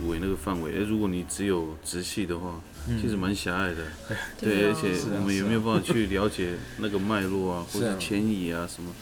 [0.00, 0.06] 个。
[0.06, 2.60] 为那个范围，哎，如果你只有直系的话，
[3.00, 3.84] 其实蛮狭隘的。
[4.40, 8.92] 对，而且我们也没有办法去了解那个脉络啊， 或者迁移啊什么，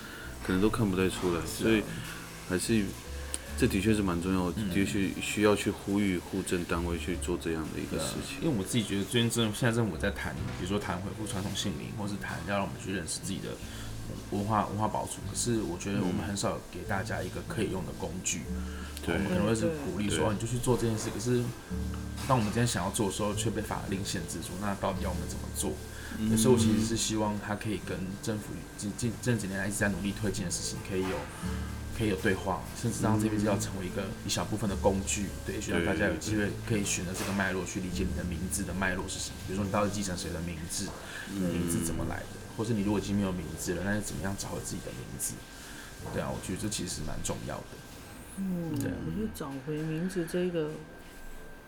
[0.46, 1.44] 可能都看不太出来。
[1.44, 1.82] 所以
[2.48, 2.84] 还是
[3.58, 8.38] 这的确是蛮重要，的确需要去呼吁户政单位去做这样的一个事情。
[8.42, 13.50] 因为我自己觉得，最近政现在政府在谈，比如说谈恢复传统姓名，或是谈要让我们去认识自己的。
[14.30, 18.42] 文化文化保存，可是我觉得我们很少给大家一个可以用的工具。
[19.04, 21.10] 对，我们可能会是鼓励说，你就去做这件事。
[21.10, 21.42] 可是，
[22.26, 25.72] 当我们今天想要做的时候，却被法令限制住，那到底要我们怎么做？
[26.36, 31.16] 所以，我其实是希望他可以跟政府近近这几年来一直在努力推进的事情，可以有
[31.98, 35.26] 可以有对话，甚至让这边就要成为一个一小部分的工具。
[35.44, 39.36] 对，需要大家有机会可以选择这个脉络去理解你的名字的脉络是什么。
[39.46, 40.86] 比如说，你到底继承谁的名字？
[41.30, 42.38] 名字怎么来的？
[42.56, 45.34] 或是你如果已经没有名字了，那怎么样找回自己的名字？
[46.12, 47.64] 对啊，我觉得这其实蛮重要的。
[48.38, 50.70] 嗯，我觉得找回名字这个，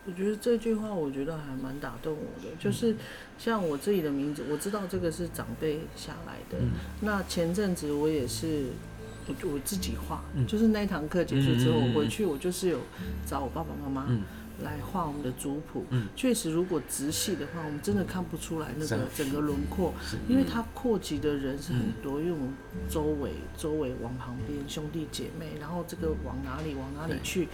[0.06, 2.54] 我觉得这句话我觉得还蛮打动我的。
[2.58, 2.96] 就是
[3.38, 6.64] 像我自己的名字，我知道这个是长辈下来的。
[7.00, 8.66] 那前阵子我也是
[9.26, 12.80] 我我自己画，就是那一堂课结束之后，我回去我就是有
[13.24, 14.08] 找我爸爸妈妈
[14.62, 15.84] 来画我们的族谱。
[15.90, 19.92] 嗯，确实，如果直系的话，我们真的看不出来那个整个轮廓，
[20.28, 22.54] 因为它扩及的人是很多，因为我们
[22.88, 27.48] 周围周围往旁边兄弟姐妹，然后这个往哪里往哪里去，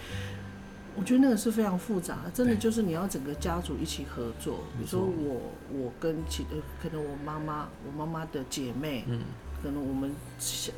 [0.95, 4.59] 我觉得那个是非常复杂，真的就是你要整个家族一起合作。
[4.77, 9.19] 比如说我我跟其呃可能我妈妈我妈妈的姐妹，嗯。
[9.63, 10.11] 可能我们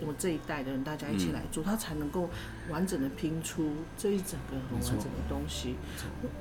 [0.05, 2.29] 我这一代的人大家一起来做，他才能够
[2.69, 5.73] 完整的拼出这一整个很完整的东西。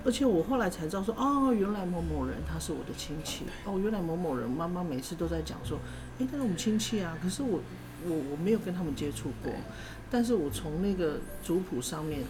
[0.05, 3.47] 而且我后来才知道说，哦，原来某某人他是我的亲戚。
[3.65, 5.79] 哦，原来某某人妈妈每次都在讲说，
[6.19, 7.17] 哎，他是我们亲戚啊。
[7.23, 7.61] 可是我
[8.07, 9.51] 我我没有跟他们接触过，
[10.11, 12.21] 但是我从那个族谱上面，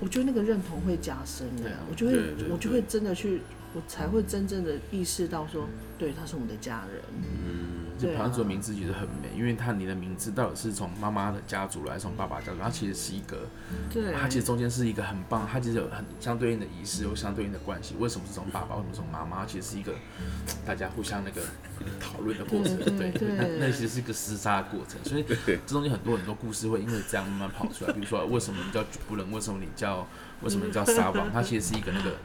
[0.00, 1.70] 我觉得那个认同会加深的。
[1.88, 2.18] 我就会
[2.50, 3.40] 我就会真的去，
[3.74, 7.00] 我才会真正的意识到说，对，他是我们的家人。
[7.22, 7.85] 嗯。
[7.98, 13.46] 这排湾族的名字其实很美，因为它你的名字到底是从妈妈的家族来，从爸爸家族，它其实是一个，
[13.90, 17.94] 对，它其实中间是一个很棒，它其实有很相对应的仪式，有相对应的关系。
[17.98, 18.76] 为什么是从爸爸？
[18.76, 19.46] 为什么从妈妈？
[19.46, 19.92] 其实是一个
[20.66, 21.40] 大家互相那个
[22.00, 25.02] 讨论的过程，对，那 那其实是一个厮杀的过程。
[25.04, 27.92] 所以这中间很多很多故事会因为这样慢慢跑出来。
[27.94, 29.32] 比如说，为什么你叫主人？
[29.32, 30.06] 为什么你叫
[30.42, 31.32] 为什么你叫沙王？
[31.32, 32.16] 它其实是一个那个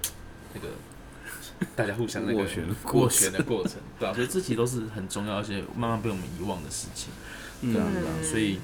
[0.54, 0.68] 那个。
[1.76, 2.43] 大家互相那个
[2.84, 7.12] 过旋的过程，对啊，所以这些都是很重要，而且慢慢被我们遗忘的事情，
[7.71, 7.88] 对啊，
[8.24, 8.60] 所以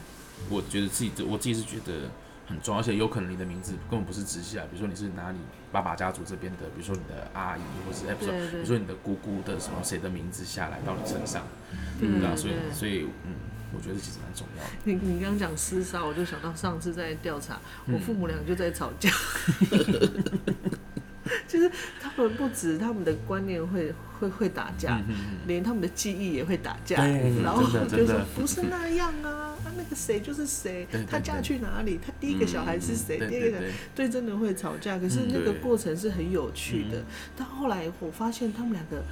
[0.49, 2.09] 我觉得自己，我自己是觉得
[2.47, 5.37] 很重要，而且有可能你的名字根本不是直系啊，比如说你是哪里
[5.71, 11.43] 爸爸家族这边的，比如说你的阿姨，或是哎不是，比如说你的姑姑的什么谁的名字下来到你身上，
[11.99, 13.35] 对啊，所以所以嗯，
[13.75, 14.69] 我觉得其实蛮重要的。
[14.85, 19.09] 你你刚刚讲厮杀，我就想到上次在调查，我父母俩就在吵架。
[21.47, 25.01] 就是他们不止他们的观念会会会打架，
[25.47, 27.05] 连他们的记忆也会打架。
[27.43, 33.57] 然后就说不是那样啊，那个谁就是谁，他嫁去哪里，他第一个小孩是谁，第二个
[33.95, 34.99] 对真的会吵架。
[34.99, 37.03] 可是那个过程是很有趣的。
[37.35, 39.03] 但后来我发现他们两个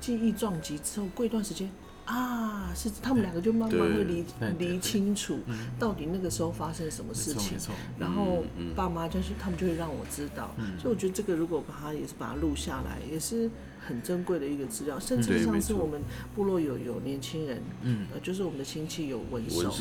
[0.00, 1.70] 记忆撞击之后，过一段时间。
[2.04, 4.24] 啊，是他们两个就慢慢会理
[4.58, 5.38] 理清楚，
[5.78, 7.56] 到底那个时候发生什么事情，
[7.98, 13.50] 然后爸妈就是他们就会让我知道，所以我觉得这个如果把它也是把它录下来，也是。
[13.84, 16.00] 很珍贵的一个资料，甚至上次我们
[16.36, 19.74] 部落有有年轻人，嗯，呃，就是我们的亲戚有文手，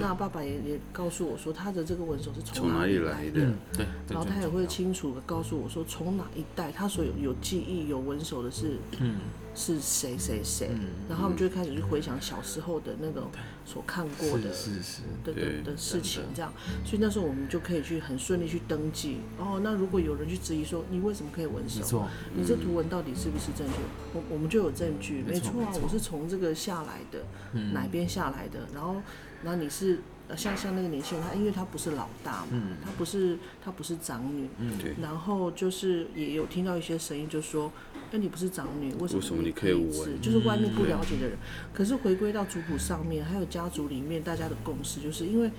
[0.00, 9.16] 那爸爸也也告诉我说，他的这个文手是从哪里来的，对，然后他也会清楚的告诉我说，从哪一代他所有有记忆有文手的是，嗯，
[9.54, 10.70] 是谁谁谁，
[11.08, 13.30] 然后他们就会开始去回想小时候的那种
[13.66, 15.76] 所看过的，是是，的的的。
[15.76, 16.50] 事情，这样，
[16.84, 22.06] 所以那时候我们就可以去很顺利去登记，哦，那如果有人去质疑说，你为什么可以纹手？
[22.34, 23.34] 你这图文到底是？
[23.34, 23.74] 不是正确，
[24.12, 27.24] 我我们就有证据，没错啊，我是从这个下来的，
[27.72, 29.02] 哪边下来的，然后，
[29.42, 29.98] 然后你是
[30.36, 34.94] 像像那个年轻人，他因为他不是老大嘛，他不是他不是长女，嗯，对。
[35.02, 37.72] 然后就是也有听到一些声音，就说，
[38.12, 40.20] 哎，你不是长女，为什么你可以纹？
[40.20, 41.36] 就是外面不了解的人，
[41.72, 45.50] 可是回归到族谱上面，还有家族里面大家的共识，就是因为。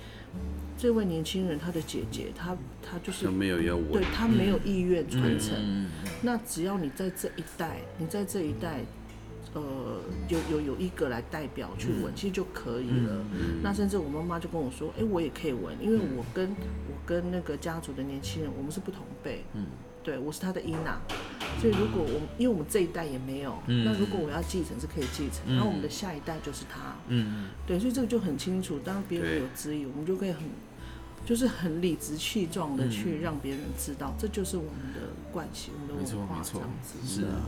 [0.78, 5.86] 这位年轻人，他的姐姐，他他就是没有要对他没有意愿传承。
[6.20, 8.80] 那只要你在这一代，你在这一代，
[9.54, 9.62] 呃，
[10.28, 13.24] 有有有一个来代表去纹，其实就可以了。
[13.62, 19.42] 那甚至我妈妈就跟我说，哎，我也可以纹，因为我跟我跟那个家族的年轻人，我们是不同辈。
[19.54, 19.64] 嗯，
[20.04, 21.00] 对我是他的伊娜。
[21.60, 26.96] 所以如果我们因为我们这一代也没有，那如果我要继承是可以继承，然后我们的下一代就是他。
[27.08, 28.78] 嗯，对，所以这个就很清楚。
[28.84, 30.42] 当别人有质疑，我们就可以很。
[31.24, 36.98] 就是很理直气壮的去让别人知道，这就是我们的惯习，我们的文化这样子。
[37.04, 37.42] 是啊，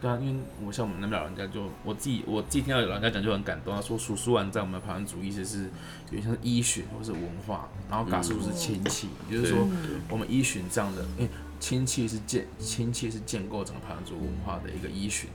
[0.00, 3.74] 对啊，因为我像我们那边老人家，就我自己我自己听到老人家讲就很感动。
[3.76, 9.68] 他说，叔叔完在我们排湾族意思是有点像医学或是文化，然后嘎叔是亲戚，也就是说
[10.08, 15.30] 我们医学这样的，因为亲戚是建亲戚是建构整个排湾族文化的一个依循。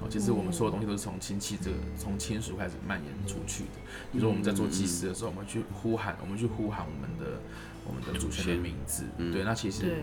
[0.00, 3.70] 哦，其实我们所有东西都是从亲戚这个从亲属开始蔓延出去的。
[4.12, 7.40] 比如说我们在做祭祀的时候，我们去呼喊，我们去呼喊我们的
[7.84, 9.06] 我们的祖先的名字。
[9.32, 9.96] 对，那其实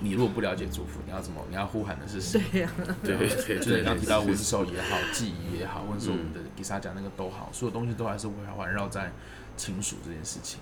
[0.00, 1.44] 你如果不了解祖父，你要怎么？
[1.50, 2.40] 你要呼喊的是谁？
[2.50, 9.12] 对呀，对，就是你刚提到文寿也好，记忆也好，或者说我们的给沙讲那个都好，所有东西都还是围环绕在
[9.54, 10.60] 亲属这件事情。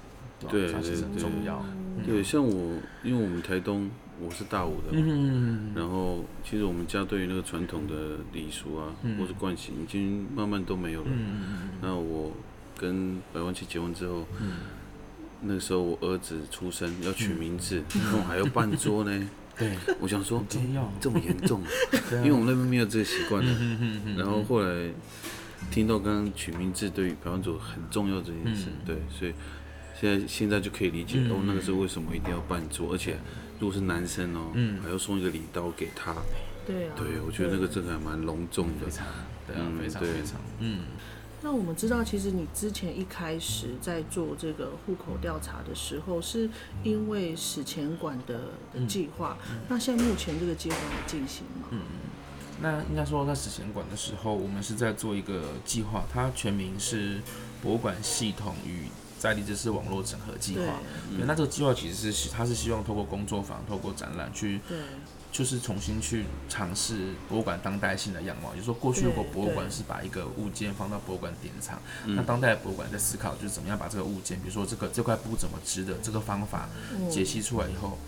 [0.48, 1.64] 对，它其实很重要。
[2.04, 2.74] 对，像我，
[3.04, 3.88] 因为我们台东。
[4.20, 11.08] 我是大五的，嗯，然后其实我们家对于那个传统的礼俗啊，或是惯习，已经慢慢都没有了。
[11.10, 12.32] 嗯那我
[12.76, 14.52] 跟百万七结婚之后，嗯，
[15.42, 19.30] 那个时候我儿子出生要取名字，然后还要办桌呢。
[19.58, 20.44] 对，我想说，
[21.00, 21.62] 这么严重，
[22.12, 23.52] 因为我们那边没有这个习惯的。
[24.16, 24.88] 然后后来
[25.70, 29.32] 听到刚刚取名字对于百万族很重要这件事，对，所以。
[30.00, 33.16] 现在现在就可以理解哦，那个时候为什么一定要办桌，而且
[33.58, 36.14] 如果是男生哦，嗯，还要送一个礼刀给他，
[36.66, 39.06] 对啊，对我觉得那个真的还蛮隆重的，非常，
[39.46, 40.80] 对啊，非常非常，嗯。
[41.40, 46.50] 那我们知道，其实你之前一开始在做这个户口调查的时候，是
[46.82, 48.40] 因为史前馆的
[48.74, 49.38] 的计划。
[49.68, 51.68] 那现在目前这个计划在进行吗？
[51.70, 51.80] 嗯。
[52.60, 57.20] 那应该说在史前馆的时候，我们是在做一个计划，它全名是
[57.62, 60.80] 博物馆系统与在地知识网络整合计划。
[61.16, 64.60] 对，那这个计划其实是他是希望透过工作坊、透过展览去。
[64.68, 64.78] 对。
[65.30, 76.66] 就是重新去尝试博物馆当代性的样貌，就是说过去如果博物馆是把一个物件放到博物馆典藏，那当代博物馆在思考就是怎么样把这个物件，比如说这个这块布怎么织的这个方法
[77.10, 77.98] 解析出来以后，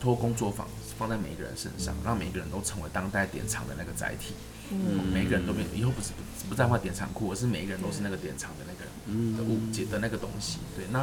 [0.00, 4.32] 托工作坊放在每一个人身上，让每一个人都成为当代典藏的那个载体。
[4.72, 10.58] 嗯，每个人都变，以后不是不不再画典藏库，而是每一个人都是那个典藏的那个人的误解的那个东西。
[10.76, 11.00] 对，那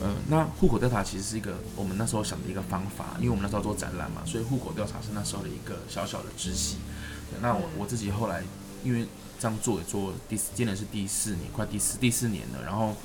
[0.00, 6.76] 呃，那户口调查其实是一个我们那时候想的一个方法，因为我们那时候做展览嘛，所以户口调查是那时候的一个小小的支系。
[7.40, 8.42] 那我我自己后来
[8.84, 9.06] 因为
[9.38, 12.96] 这样做也做第四今年是第四年，快第四第四年了，然后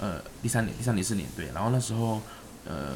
[0.00, 2.20] 呃第三年第三年四年对，然后那时候
[2.64, 2.94] 呃。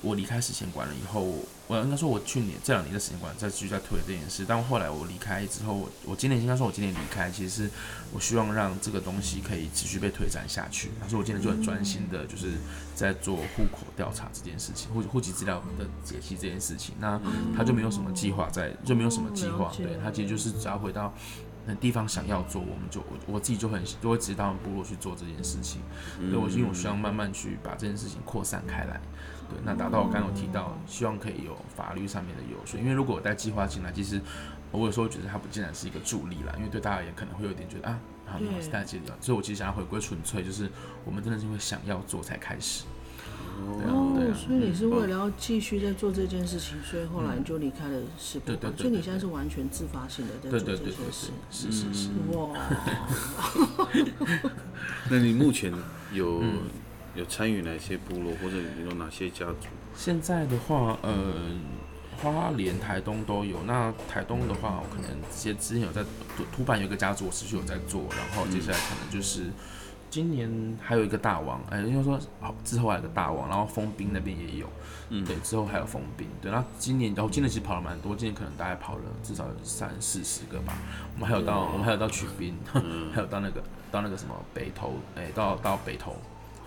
[0.00, 1.26] 我离开史前馆了以后，
[1.68, 4.44] 我应该说，我去年这两年的时间管在继续在推这件事。
[4.48, 7.70] 但后来我离开之后，我我今年应该说，我今年离开，其实是
[8.10, 10.88] 我希望让这个东西可以持续被推展下去。
[11.06, 12.54] 所以我今年就很专心的，就是
[12.94, 16.94] 在做户口调查这件事情，户户籍资料的解析这件事情。
[16.98, 17.20] 那
[17.54, 19.70] 他就没有什么计划在，就没有什么计划。
[19.76, 21.12] 对他其实就是只要回到
[21.68, 25.82] 那地方想要做，我们就我我自己就很就会直接到部落去做这件事情。
[26.18, 28.98] 对我因为我希望慢慢去把这件事情扩散开来。
[29.50, 34.20] 对，那达到我刚刚有提到，希望可以有法律上面的优势，因为如果我带计划进来，其实
[34.70, 40.70] 我有时候觉得它不竟然是一个助力啦，因为对大家也可能会有点觉得啊，好，你是带计划，所以我其实想要回归纯粹，就是
[41.04, 42.84] 我们真的是因为想要做才开始。
[43.58, 52.56] 哦，所以你是为了要继续在做这件事情，所以后来你就离开了世博，所以你现在是完全自发性的在做这件事，是是是，哇。
[55.10, 55.72] 那你目前
[56.12, 56.42] 有？
[57.16, 59.66] 有参与哪些部落，或者有哪些家族？
[59.96, 61.34] 现在的话，呃，
[62.22, 63.56] 花莲、台东都有。
[63.66, 66.04] 那台东的话，我可能之之前有在
[66.54, 68.02] 土板有一个家族，我持续有在做。
[68.10, 69.46] 然后接下来可能就是
[70.10, 74.66] 今年还有一个大王，哎，应该说好之后还有个大王，然后封兵那边也有，
[75.10, 76.26] 嗯，对，之后还有封兵。
[76.40, 80.76] 对，那今年然后今年其实跑了蛮多，今年可能大概跑了至少有三四十个吧。
[81.14, 82.56] 我们还有到我们还有到取兵，
[83.14, 86.16] 还有到那个到那个什么北投，哎，到到北投。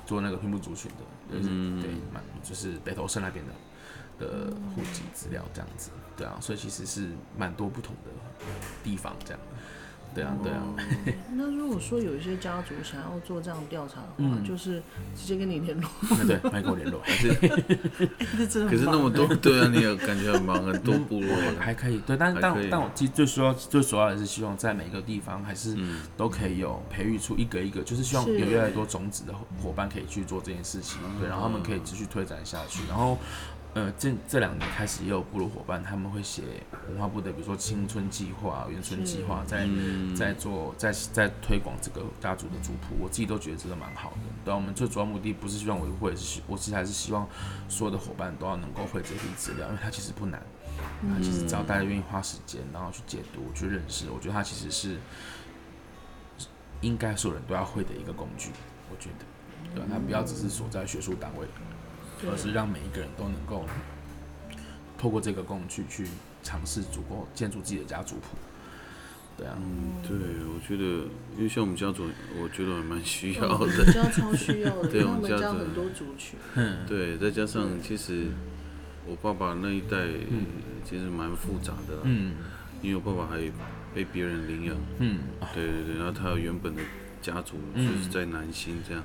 [0.04, 1.48] 做那个平埔族群的，就是
[1.80, 8.12] 对，蛮就是北投社那边的的户籍资料这样子，对啊，所以其实是蛮多不同的
[8.84, 9.40] 地方这样。
[10.14, 10.62] 对啊，对啊。
[11.34, 14.82] 那如果说有一些家族想要做这样调查的话，就是
[15.16, 15.90] 直接跟你联络。
[16.28, 17.00] 对，麦跟我联络。
[17.04, 17.30] 还是，
[18.68, 22.00] 可是那么多，对啊，你有感觉很忙，很多部落还可以。
[22.00, 25.78] 对，但但但我其实最主要、最主要的是希望在每个地方还是
[26.18, 31.00] 都可以有培育出一个一个，就是希望有越来越多种子的伙伴可以去做这件事情。
[31.20, 33.18] 对，然后他们可以继续推展下去，然后。
[33.74, 36.44] 呃，这这两年开始也有部落伙伴，他们会写
[36.90, 39.66] 文化部的，比如说青春计划、原春计划，在
[40.14, 44.18] 在做在在推广这个家族的族谱，我自己都觉得这个蛮好的。
[44.44, 47.26] 对，我们最主要目的不是希望维护，是我其实还是希望
[47.70, 50.44] 所有的伙伴都要能够会这批资料，因为它其实不难，
[51.08, 54.98] 它其实只要大家愿意花时间，然后去解读、去认识，我觉得它其实是
[56.82, 58.50] 应该所有人都要会的一个工具。
[58.90, 61.48] 我觉得，对，它不要只是锁在学术单位。
[62.30, 63.66] 而是让每一个人都能够
[64.98, 66.06] 透过这个工具去
[66.44, 68.38] 尝试足够建筑自己的家族谱。
[69.38, 71.08] 对啊，嗯，对，我觉得
[71.38, 72.10] 因为像我们家族，
[72.42, 73.56] 我觉得还蛮需要的。
[73.56, 76.38] 我们家超需要的， 对，我们家族很多族群。
[76.56, 78.28] 嗯，对，再加上其实
[79.08, 79.98] 我爸爸那一代
[80.84, 82.00] 其实蛮复杂的。
[82.04, 82.36] 嗯，
[82.82, 83.38] 因为我爸爸还
[83.96, 84.76] 被别人领养。
[85.00, 85.20] 嗯，
[85.54, 86.82] 对对对，然后他原本的。
[87.22, 89.04] 家族就是在南新这样，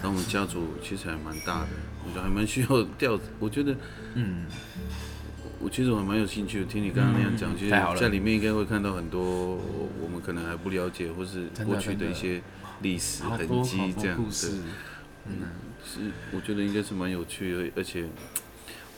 [0.00, 1.66] 然后我们家族其实还蛮大的，
[2.08, 3.20] 我觉得还蛮需要调。
[3.38, 3.76] 我觉得，
[4.14, 4.46] 嗯，
[5.60, 9.56] 我其实我还蛮有兴趣的，听你刚刚那样讲，其实在里面应该会看到很多
[10.00, 12.40] 我们可能还不了解或是过去的一些
[12.82, 14.62] 历史痕迹这样子。
[15.26, 15.34] 嗯，
[15.84, 16.00] 是，
[16.32, 18.06] 我觉得应该是蛮有趣的，而且。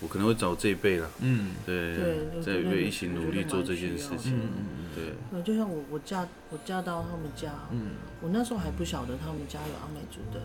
[0.01, 1.95] 我可能会找这一辈了，嗯，对，
[2.43, 5.05] 在为一起努力做这件事情，嗯嗯对。
[5.31, 7.91] 那就像我，我嫁我嫁到他们家，嗯，
[8.23, 10.41] 我那时候还不晓得他们家有阿美族的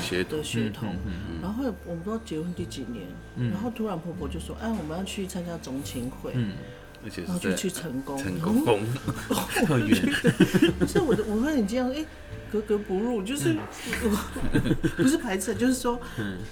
[0.00, 0.94] 血的血统，
[1.42, 3.04] 然后我们不知道结婚第几年，
[3.50, 6.52] 然后突然婆婆就说，哎，我们要去参加总情会，嗯，
[7.04, 8.62] 而且然后就去成功， 成功，
[10.78, 12.06] 不是我的，我会很惊讶，哎。
[12.52, 13.56] 格格不入，就是
[14.96, 16.00] 不是排斥，就是说，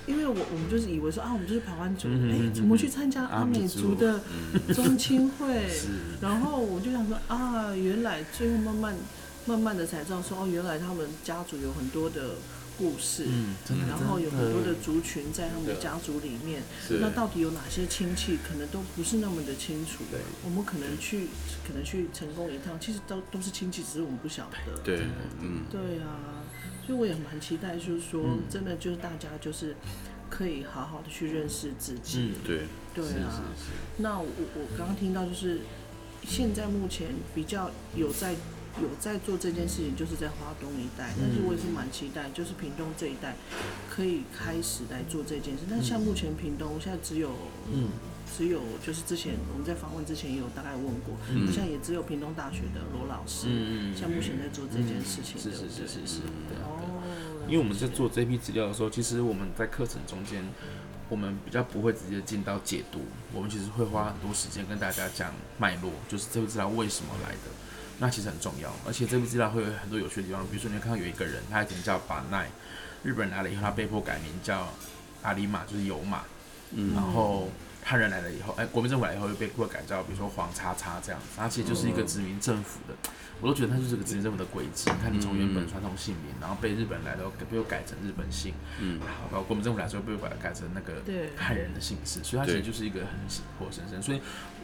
[0.07, 4.20] 因为我我们就是以为说啊，我们就是台湾族，哎，怎么去参加阿美族的
[4.74, 5.68] 宗亲会？
[6.20, 8.94] 然后我就想说啊，原来最后慢慢
[9.46, 12.34] 慢慢的才知道说，哦，原来他们家族有很多的。
[12.78, 13.56] 故事，嗯，
[13.88, 16.62] 然后有很多的族群在他们的家族里面，
[17.00, 20.04] 那到底有哪些亲戚可能都不是那么的清楚。
[20.10, 21.26] 对，我们可能去，
[21.66, 24.80] 可能去成功一趟，其实都都是亲戚，只是我们不晓得。
[24.82, 25.00] 对，
[25.40, 26.46] 嗯，对啊，
[26.86, 29.74] 所以我也蛮期待，就是说，真的就是大家就是
[30.30, 32.32] 可以好好的去认识自己。
[32.46, 32.60] 对，
[32.94, 33.42] 对啊。
[33.96, 35.60] 那我我刚刚听到就是
[36.24, 38.36] 现在目前比较有在。
[38.82, 43.34] 有在做这件事情，就是在华东一带，但是我也是蛮期待，就是屏东这一带
[43.88, 45.64] 可以开始来做这件事。
[45.68, 47.30] 但像目前屏东现在只有，
[47.72, 47.90] 嗯，
[48.36, 51.14] 只有就是之前我们在访问之前也有大概问过，
[51.46, 57.02] 好像也只有屏东大学的罗老师，嗯像目前在做这件事情，是是是是是，对哦。
[57.46, 60.44] 因为我们在做这批资料的时候，其实我们在课程中间，
[61.08, 63.00] 我们比较不会直接进到解读，
[63.32, 67.38] 我们其实会花很多时间跟大家讲脉络，就是这批资料为什么来的。
[67.99, 72.46] 那其实很重要，而且这部资料会有很多有趣的地方，比如说你会看到有一个人，他以前叫巴奈，
[73.03, 74.72] 日本人来了以后，他被迫改名叫
[75.22, 76.22] 阿里马，就是有马，
[76.70, 77.51] 嗯，然后
[77.89, 82.95] 汉人来了以后，哎，国民政府来以后又被迫改造，比如说黄叉叉这样子，而且就是一个殖民政府的，
[83.41, 84.91] 我都觉得他就是个殖民政府的轨迹。
[84.91, 89.01] 你看，你从原本传统姓名，然后被日本人来的被又改成日本姓，嗯，
[89.32, 91.01] 然后国民政府来之后被把它改成那个
[91.34, 93.09] 汉人的姓氏，所以它其实就是一个很
[93.59, 94.20] 活生生，所以。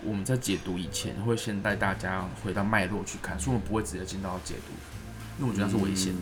[0.06, 6.20] 我们在解读以前，会先带大家回到脉络去看，所以我们不会直接进到解读，因为我觉得它是危险的，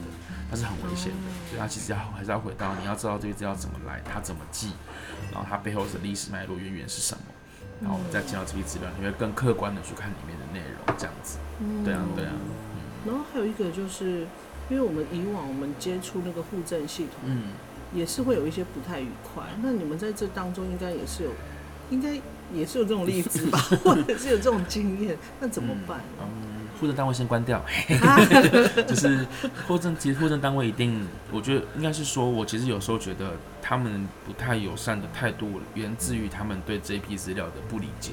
[0.52, 1.18] 它是很危险的。
[1.48, 4.72] 所以它其实要还是要回到你要知道这个资料怎么来，它怎么记，
[5.32, 7.24] 然后它背后的历史脉络渊源是什么，
[7.80, 11.38] 然后我们再进到这批资料，你会更客观的去看里面的内容，这样子。
[11.82, 12.32] 对啊，对啊。
[13.06, 14.26] 然后还有一个就是，
[14.68, 17.54] 因为我们以往我们接触那个户政系统，嗯，
[17.94, 19.42] 也是会有一些不太愉快。
[19.62, 21.30] 那你们在这当中应该也是有，
[21.90, 22.20] 应该。
[22.52, 26.02] 也是有这种例子吧，或者是有这种经验，那怎么办？
[26.20, 26.51] 嗯，
[26.82, 27.64] 户政单位先关掉，
[28.88, 29.24] 就是
[29.68, 38.10] 户政，其实户政单位一定，我觉得应该是说，我其实有时候觉得他们不太友善的态度，源自于他们对这批资料的不理解。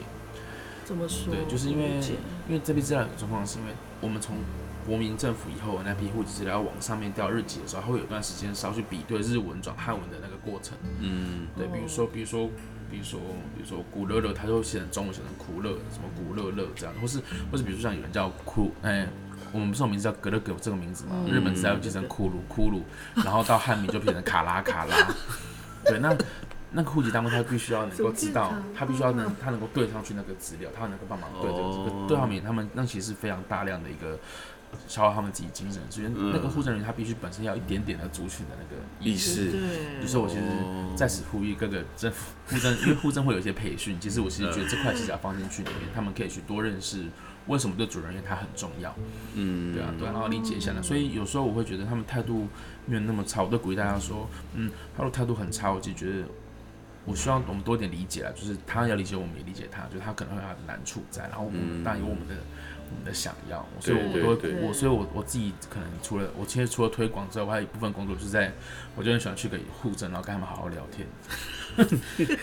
[0.86, 1.34] 怎么说？
[1.34, 2.00] 对，就是因为
[2.48, 4.36] 因为这批资料的状况，是因为我们从
[4.86, 10.78] 国民政府以后那批户籍资料往上面调日籍的时候，会有段时间稍去比对日文转汉文的那个过程。
[11.00, 12.48] 嗯，对，比如说，比如说。
[12.90, 13.20] 比如说，
[13.56, 17.20] 比如说古乐乐，他就会写成中文写成苦乐，什么古乐乐这样，或是
[17.52, 19.08] 或是比如说像有人叫苦，哎，
[19.52, 21.16] 我们不是有名字叫格勒格这个名字嘛？
[21.30, 22.84] 日本字要记成库鲁库鲁，
[23.16, 24.96] 然后到汉名就变成卡拉卡拉。
[25.86, 26.16] 对，那
[26.72, 34.18] 那个户籍单位他必须要能够知道，他必须要能他能够对上去那个资料，他能够帮忙对这个对上面，他们那其实是非常大量的一个。
[34.88, 39.52] 消耗他们自己精神，所以那个护证人他必须本身要一点点的族群的那个意识。
[39.52, 40.42] 对，就是我其实
[40.96, 47.06] 在此呼吁各个政府护证， 因为护证会有一些培训，其实我其实觉得这块其实要放进去里面，他们可以去多认识
[47.48, 48.96] 为什么对主人员他很重要。
[49.36, 50.82] 嗯，对啊，对啊，然后理解一下呢。
[50.82, 52.48] 所以有时候我会觉得他们态度
[52.86, 56.26] 没有那么差，我都鼓励大家说，嗯，他的态度很差，我就觉得
[57.06, 62.36] 我希望我们多一点理解啊，就是他要理解我们也理解他，就是他可能会有他的难处在，然后我们当然有我们的。
[62.98, 68.52] 你的想要，所以我都会我，所以我我自己可能除了我其实除了推广之外，我还有一部分工作就是在，
[68.96, 71.08] 我就很喜欢去给护诊，然后跟他们好好聊天，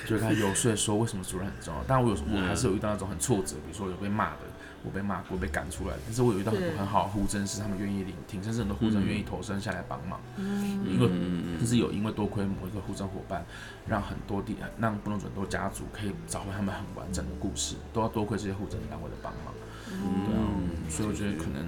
[0.06, 1.84] 就跟他游说说为什么主任很重要。
[1.86, 4.40] 但我有我还是有遇到那种很挫折，比如说有被骂的，
[4.84, 13.44] 我被骂过被赶出来，但是我有遇到很多很好的护诊是他们愿意聆听，甚至很多护诊愿意投身下来帮忙，因为就是有因为多亏某一个护诊伙伴，
[13.86, 19.52] 让很多地让不能准多家族可以找回他们很完整的故事，都要多亏这些护诊单位的帮忙。
[19.88, 20.42] 对啊，
[20.88, 21.64] 所以我觉得可能，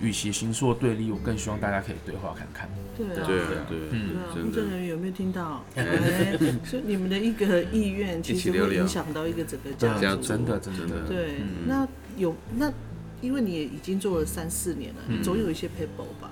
[0.00, 2.68] 与其形塑对立，我更希望大家可以对话看看。
[2.96, 3.36] 对啊，对
[3.68, 5.64] 对，嗯，工作人员有没有听到？
[6.64, 10.22] 所以你们的一个意愿，其实会影响到一个整个家族。
[10.22, 11.06] 真的，真的。
[11.08, 11.86] 对，那
[12.16, 12.72] 有那，
[13.20, 16.30] 因为你也已经做了三四年了，你总有一些 paper 吧？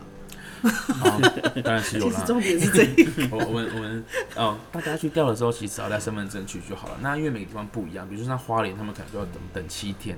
[0.63, 1.19] 好，
[1.65, 2.23] 当然是有啦。
[2.25, 3.11] 重点是这个。
[3.37, 4.05] 我我们我们
[4.37, 6.99] 哦，大家去调的时候，其实只要带身份证去就好了。
[7.03, 10.17] 那因为每个地方不一样，比如说像花莲，他们可能就要等等七天。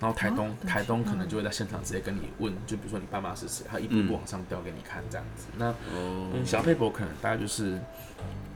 [0.00, 5.46] 然后台东台东可能就会在现场直接跟你问，就比如说你爸妈是谁，他一步一步往上调给你看这样子。
[5.56, 7.78] 那嗯，小佩伯可能大概就是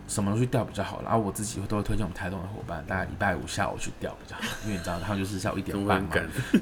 [0.07, 1.01] 什么去调比较好。
[1.03, 6.11] 然后我自己都会推荐我们台东的伙伴，大概礼拜五下午去调比较好，因为你知道他们就是下午一点半嘛，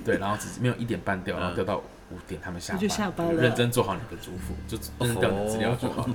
[0.05, 1.79] 对，然后只是没有一点半调，然后调到
[2.11, 2.77] 五点他们下
[3.11, 6.15] 班，认真做好你的嘱咐，就认真调资料就好了。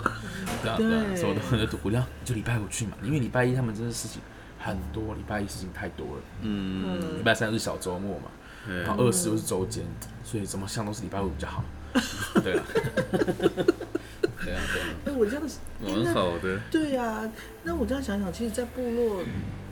[0.61, 1.41] 对啊，对啊，所有的
[1.83, 4.21] 我料就礼拜五去嘛，因为礼拜一他们真的事情
[4.59, 6.21] 很多，礼拜一事情太多了。
[6.41, 8.25] 嗯，礼拜三是小周末嘛。
[8.67, 9.83] 然后二四又是周间，
[10.23, 11.63] 所以怎么想都是礼拜五比较好。
[12.41, 12.63] 对啊，
[13.11, 15.43] 对啊，对啊，那我这样，
[15.81, 16.57] 蛮好的。
[16.71, 17.29] 对啊，
[17.63, 19.23] 那我这样想想，其实，在部落，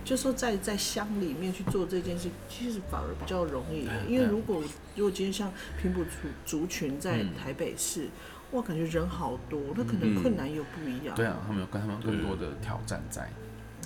[0.03, 3.87] 就说在在乡里面去做这件事，其实反而比较容易。
[4.11, 4.61] 因为如果
[4.95, 5.49] 如果今天像
[5.81, 8.09] 平埔族族群在台北市，
[8.51, 11.15] 哇，感觉人好多，那可能困难又不一样。
[11.15, 13.29] 对啊，他们有跟他们更多的挑战在。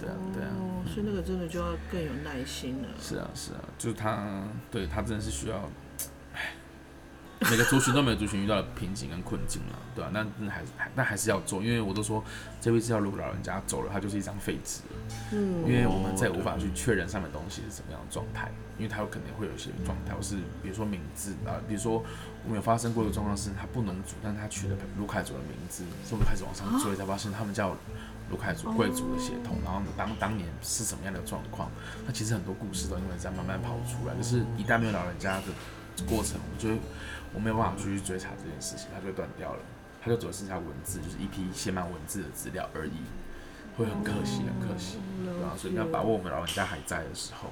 [0.03, 0.51] 对啊，对啊，
[0.85, 2.89] 所以那个真的就要更有耐心了。
[2.99, 5.69] 是啊，是啊，就是他，对他真的是需要，
[6.33, 6.53] 唉，
[7.39, 10.09] 每个族群都没有族群遇到的瓶颈跟困境了，对吧？
[10.13, 12.23] 那那还还那还是要做，因为我都说
[12.59, 14.81] 这辈子要如果老人家走了，他就是一张废纸，
[15.31, 22.03] 嗯，因为我们再无法去确认上面东西是什么样的状态，因为他有可能会有一些状态，或是比如说名字啊，比如说
[22.43, 27.75] 我们有发生过一个状况是，他不能组，但他取了卢凯族的名字，所以我们开始往上追，才发现他们叫。
[28.29, 31.69] 卢凯族贵族的血统，然后当当年是什么样的状况？
[32.05, 34.15] 那其实很多故事都因为这样慢慢跑出来。
[34.15, 35.43] 就是，一旦没有老人家的
[36.07, 36.75] 过程，我觉得
[37.33, 39.59] 我没有办法去追查这件事情，它就断掉了。
[40.01, 42.91] 它就只剩下文字，就是一批写满文字的资料而已，
[43.77, 44.97] 会很可惜，很可惜。
[45.23, 47.49] 对啊，所以要把握我们老人家还在的时候。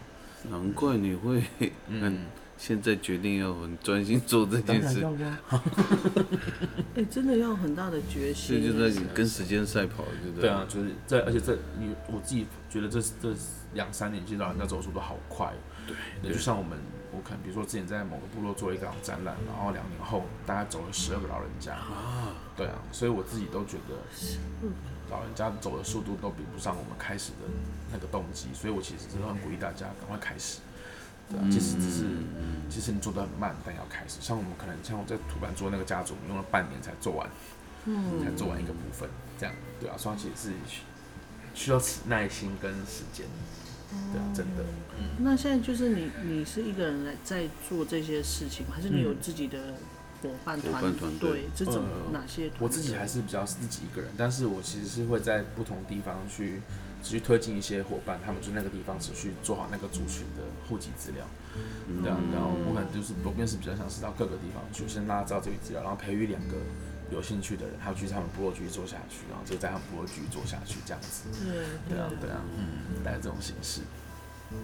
[0.50, 1.44] 难怪你会
[1.88, 2.26] 嗯。
[2.62, 5.04] 现在决定要很专心做这件事，
[6.94, 8.64] 哎，真的要很大的决心。
[8.64, 10.48] 就在跟时间赛跑，对不对？
[10.48, 13.34] 对啊，就是在，而且在你我自己觉得这这
[13.74, 15.52] 两三年，其实老人家走速度好快。
[16.22, 16.78] 对，就像我们，
[17.12, 22.30] 我可能比如说之前在某个部落做一个展览，然后两年后大概走了十二个老人家啊。
[22.56, 23.98] 对啊，所以我自己都觉得，
[25.10, 27.38] 老人家走的速度都比不上我们开始的
[27.92, 30.60] 那个动机，所以我其实真的很鼓励大家赶快开始。
[31.52, 32.06] 其实只是，
[32.70, 34.18] 其实你做的很慢，但要开始。
[34.22, 37.30] 像我们可能像我在土板做那个家族，用了半年才做完，
[37.86, 40.54] 嗯，才做完一个部分，这样，对啊，双其实是
[41.54, 43.26] 需要耐心跟时间，
[44.14, 44.64] 对啊，真的。
[45.20, 49.58] 那现在就是你，你是一个人来在做这些事情，还是你有自己的
[50.22, 50.82] 伙伴团
[51.20, 51.50] 队？
[51.56, 52.52] 这种哪些？
[52.60, 56.62] 我自己还是比较自己一个人，但是我其实是会在不同地方去。
[57.02, 61.26] 持续推进一些伙伴，他们就那个地方持续做好那个族群的户籍资料，
[62.02, 66.56] 对啊，然后我可能就是我便是比较想是到各个地方去，先拉知道这个资料，然后培育两个
[67.12, 71.26] 有兴趣的人，还有去他们部落继续做下去，然后就在他们部落继续做下去，这样子，
[71.90, 73.82] 对啊，对啊，嗯，大概这种形式。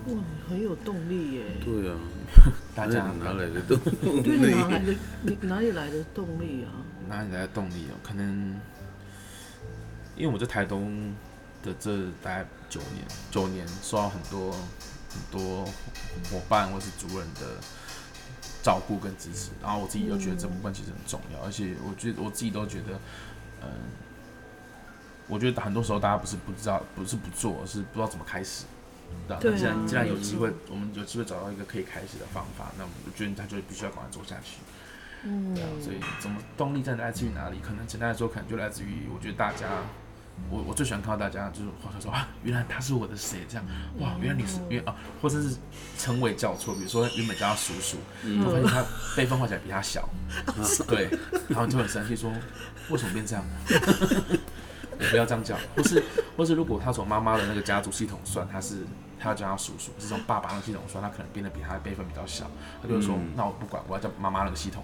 [0.07, 1.43] 哇，很有动力耶！
[1.63, 1.97] 对啊，
[2.75, 4.21] 大家哪来的动力？
[4.21, 4.93] 对，哪来的？
[5.23, 6.69] 你哪里来的动力啊？
[7.07, 7.95] 哪里来的动力啊？
[8.03, 8.59] 可能
[10.15, 11.13] 因为我在台东。
[11.67, 15.65] 的这大概九年，九年受到很多很多
[16.31, 17.41] 伙伴或是主人的
[18.63, 22.99] 照顾跟支持，然后我自己又觉得这部分其实很重要，而且我觉得我自己都觉得，
[23.61, 23.69] 嗯，
[25.27, 28.65] 我觉得很多时候大家不是不知道，不是不做，是不知道怎么开始。
[29.39, 34.57] 对，既然既然有机会，我们有机会找到一个可以开始的方法，那我觉得他就必须要赶快做下去。
[35.23, 37.59] 嗯，对啊，所以怎么动力在来自于哪里？
[37.59, 39.67] 可能简单来说，可能就来自于我觉得大家。
[40.49, 43.65] 我我最喜欢看到大家就是或者说啊，原来他是我的谁这样
[43.99, 45.55] 哇，原来你是原啊，或者是
[45.97, 47.97] 称谓叫错，比如说原本叫他叔叔，
[48.45, 48.85] 我发现他
[49.15, 50.07] 辈分画起来比他小，
[50.87, 51.09] 对，
[51.49, 52.31] 然后就很生气说
[52.89, 53.43] 为什么变这样？
[54.99, 56.03] 我不要这样叫，或是
[56.35, 58.77] 或是如果他从妈妈的那个家族系统算，他是
[59.19, 62.49] 他要叫他叔叔，是从爸爸那个系统算，他可能变得比他的辈分比较小，
[62.81, 64.83] 他就说那我不管，我要叫妈妈那个系统。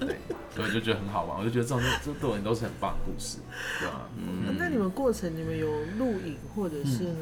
[0.00, 0.18] 对，
[0.56, 3.38] 所以就觉得很好玩，我就觉得这种这这对人都是很棒的故事，
[3.78, 4.08] 对吧？
[4.16, 4.56] 嗯。
[4.58, 7.14] 那你们过程你们有录影或者是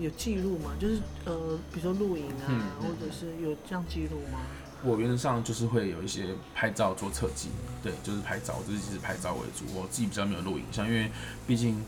[0.00, 0.72] 有记录吗？
[0.80, 4.40] 就是呃，比如说录影啊，或者是有这样记录吗？
[4.82, 7.50] 我原则上就是会有一些拍照做侧记，
[7.82, 11.10] 对，就是拍照，我自己是拍照为主，我自己比较没有录影像，因为
[11.46, 11.84] 毕竟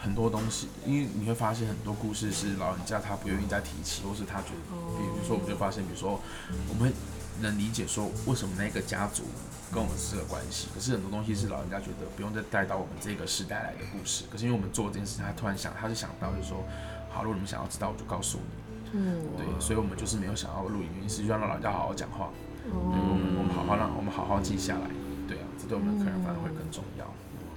[0.00, 6.20] 很多东西，因为你会发现很多故事是老人家他不愿意再提起，或是他觉得，比如说我们就发现，比如说
[6.68, 6.92] 我们
[7.40, 9.24] 能理解说为什么那个家族。
[9.72, 14.24] 跟我们是这个关系，可是很多东西是老人家觉得不用再带到我们这个时代来的故事。
[14.30, 16.64] 可是因为我们做这件事，他突然想，他就想到，就是说，
[17.10, 18.44] 好，如果你们想要知道，我就告诉你。
[18.92, 22.30] 嗯，对，所以我们就是没有想要录影，原因是让老人家好好讲话。
[22.64, 24.88] 对，我们我们好好让我们好好记下来。
[25.28, 27.04] 对啊，这对我们的客人反而会更重要。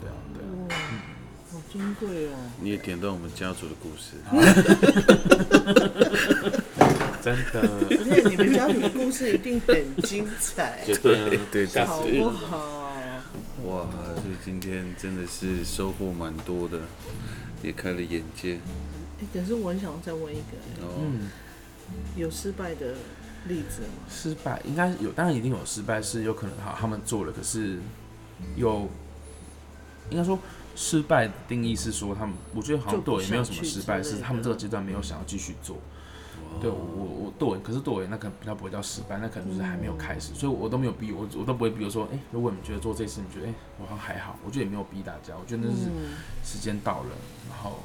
[0.02, 0.48] 对啊，对啊。
[0.70, 1.00] 嗯，
[1.52, 2.36] 好珍贵哦。
[2.60, 4.18] 你也点到我们家族的故事。
[7.22, 12.58] 真的，而且你们家里的故事一定很精彩，对对，好不好？
[13.66, 16.80] 哇，所以今天真的是收获蛮多的，
[17.62, 18.60] 也开了眼界。
[19.20, 20.58] 哎，可是我很想再问一个，
[21.00, 21.30] 嗯，
[22.16, 22.94] 有失败的
[23.48, 24.08] 例子吗？
[24.10, 27.80] 失败应该有，当然一定有失败，是有可能哈，他们做了，可是
[28.56, 28.88] 有，
[30.10, 30.40] 应该说
[30.76, 35.78] 失败的定义是说他们，我觉得好像对我也没有什么失败，是他们这个阶段没有想要继续做。
[36.62, 45.90] 对我我对我，可是对我那可能比较不会叫失败，那可能就是还没有开始，所以我都没有逼我，我都不会比如说，哎，如果你觉得做这次，你觉得哎，我好像还好，我觉得也没有逼大家，我觉得那是
[46.44, 47.10] 时间到了，
[47.50, 47.80] 然后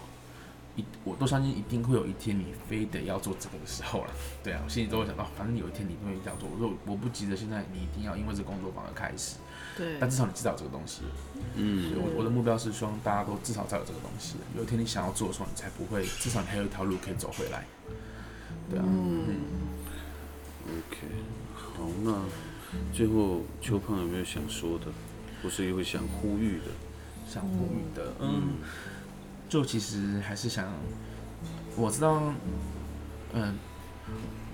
[0.77, 4.11] 一我都相信一定会有一天你非得要做这个的时候了，
[4.43, 9.37] 对啊，我心里都会想到，反正有一天你一定会这样做，我说我不急着现在你一定要因为这工作坊而开始，
[9.77, 11.03] 对，但至少你知道这个东西，
[11.55, 17.65] 嗯，我我的目标是希望大家都至少知道有这个东西，有一天你想要做的时候，你才不会，至少你还有一条路可以走回来。
[18.71, 19.37] 对啊，嗯
[20.67, 21.07] ，OK，
[21.55, 22.23] 好，那
[22.93, 24.87] 最后邱胖有没有想说的，
[25.43, 26.65] 或是有想呼吁的？
[27.27, 28.55] 想呼吁的，嗯，
[29.49, 30.73] 就其实还是想，
[31.77, 32.33] 我知道，
[33.33, 33.55] 嗯，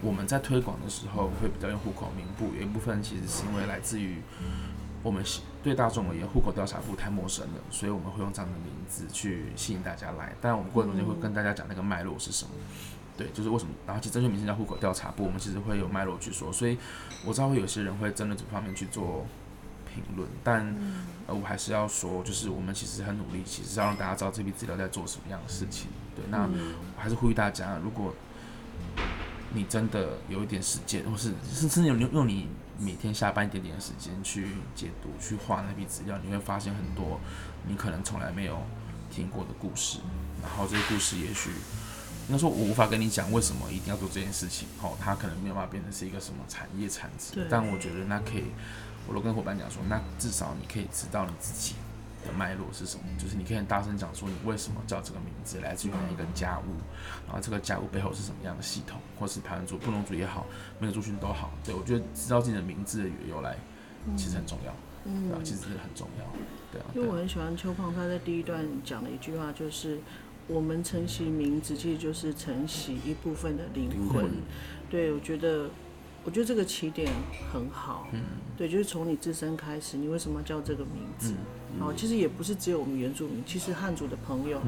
[0.03, 4.17] 我们在推广的时候会比较用户口名簿，有一部分其实是因为来自于
[5.03, 5.25] 我们
[5.63, 12.51] 对大众而言，户口调查部太陌生了，所以我们会用这样的名字去吸引大家来，但我们过程中间会跟大家讲那个脉络是什么。
[13.21, 13.71] 对，就是为什么？
[13.87, 16.79] 然后其实这些明星叫户口调查部，我们其实会有脉络去说，所以
[17.23, 19.27] 我知道会有些人会针对这方面去做
[19.93, 20.75] 评论，但
[21.27, 25.89] 呃，我还是要说，就是我们其实很努力，其实要让大家知道这批资料在做什么样的事情。
[26.17, 28.15] 对，那我还是呼吁大家，如果
[29.53, 32.49] 你真的有一点时间，或是甚至用用你
[32.79, 37.21] 每天下班一点点的时间去解读、去画那批资料，你会发现很多
[37.69, 38.63] 你可能从来没有
[39.11, 39.99] 听过的故事，
[40.41, 41.51] 然后这些故事也许。
[42.31, 44.69] 应该说，我无法跟你讲为什么一定要做这件事情。
[44.81, 47.45] 哦，它可能没有办法变成是一个什么产业产值。
[47.51, 48.45] 但我觉得那可以，
[49.09, 51.75] 我都跟伙伴讲说，那至少你可以知道你自己
[52.25, 53.03] 的脉络是什么。
[53.19, 56.71] 就是你可以很大声讲说，你为什么叫这个名字，来自于哪一个家务，
[57.27, 60.47] 然后这个家务背后是什么样的系统，或是排湾族、布农族也好，
[60.79, 61.51] 每个族群都好。
[61.65, 63.57] 对我觉得知道自己的名字的由来，
[64.17, 64.73] 其实很重要。
[65.05, 66.25] 嗯，对啊，其实很重要。
[66.71, 69.99] 对啊，因为我很喜欢邱胖他在第一段讲的一句话，就是。
[70.51, 74.29] 我们承袭名字，其实就是承袭一部分的灵魂。
[74.91, 75.71] 对，我觉得，
[76.25, 77.13] 我觉得这个起点
[77.53, 78.09] 很好。
[78.13, 78.21] 嗯，
[78.57, 81.35] 对，就是从你自身开始，你为什么叫这个名字？
[81.79, 84.61] 哦，其实也不是只有我们原住民，其实汉族的朋友，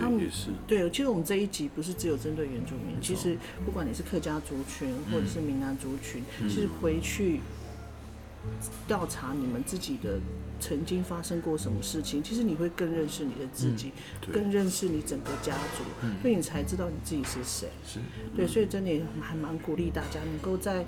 [0.00, 0.50] 他们也是。
[0.68, 7.40] 对，其实我们这一集不是只有针对原住民，其实不管你是客家族群或者是闽南族群，其实回去
[8.86, 10.20] 调查你们自己的。
[10.64, 12.22] 曾经发生过什么事情？
[12.22, 13.92] 其实你会更认识你的自己，
[14.32, 15.84] 更认识你整个家族，
[16.22, 17.68] 所以你才知道你自己是谁。
[17.86, 17.98] 是，
[18.34, 18.90] 对，所以真的
[19.20, 20.86] 还蛮鼓励大家能够在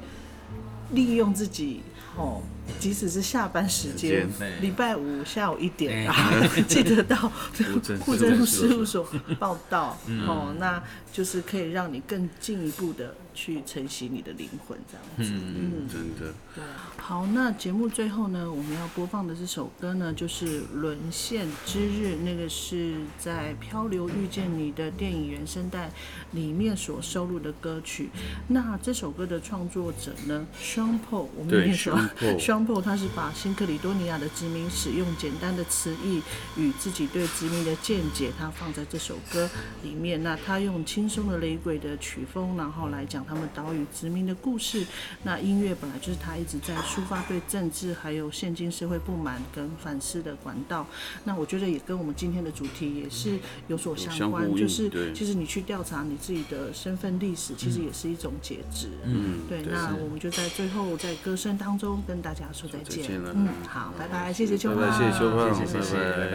[0.93, 1.83] 利用自己，
[2.17, 2.41] 哦，
[2.79, 4.27] 即使是下班时间，
[4.63, 6.15] 礼拜五下午一点啊，
[6.67, 7.17] 记得到
[8.01, 9.07] 户政事务所。
[9.39, 10.83] 报道，哦，那
[11.17, 13.15] 就是可以让你更进一步的。
[13.39, 16.33] 去承袭你的灵魂，这样子，嗯，真的。
[16.55, 16.65] 对，
[16.97, 25.91] 好，那节目最后呢，我们要播放的这首歌呢，就是《沦陷之日》，那个是在《漂流遇见你》的电影原声带
[26.33, 28.09] 里面所收录的歌曲。
[28.49, 31.95] 那这首歌的创作者呢，双 o 我们也说
[32.39, 36.23] 双 o 他是把新克里多尼亚的殖民史用简单的词义
[36.57, 39.47] 与自己对殖民的见解，他放在这首歌
[39.83, 40.23] 里面。
[40.23, 43.27] 那他用轻松的雷鬼的曲风，然后来讲。
[43.27, 44.87] 他们岛屿殖民的故事，
[45.25, 50.87] 那音乐本来就是他一直在抒发对政治还有现今社会不满跟反思的管道。
[51.25, 53.37] 那我觉得也跟我们今天的主题也是
[53.67, 58.91] 有所相关，就是其实你去调查你自己的身份历史，其实也是一种节制。
[59.05, 59.63] 嗯，对。
[59.63, 63.05] 那我们就在最后在歌声当中跟大家说再见。
[63.35, 66.31] 嗯，好，拜拜，谢谢秋芳，谢谢秋芳，谢谢，拜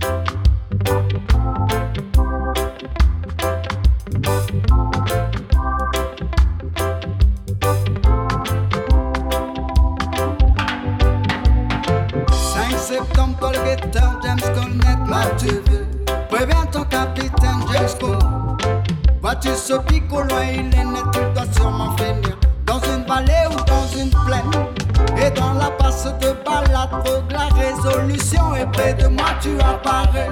[0.00, 0.13] 拜。
[16.94, 18.18] Capitaine James.
[19.20, 22.38] Vois-tu ce pic au loin, il est net, tu dois sûrement finir.
[22.66, 24.52] Dans une vallée ou dans une plaine.
[25.16, 26.90] Et dans la passe de balade,
[27.30, 30.30] la résolution est près de moi, tu apparais.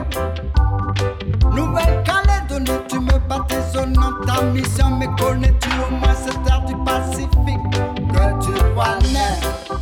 [1.53, 7.29] Nouvelle-Calédonie, tu me baptises nom ta mission, mais connais-tu au moins cette terre du Pacifique?
[8.13, 9.81] Que tu vois naître,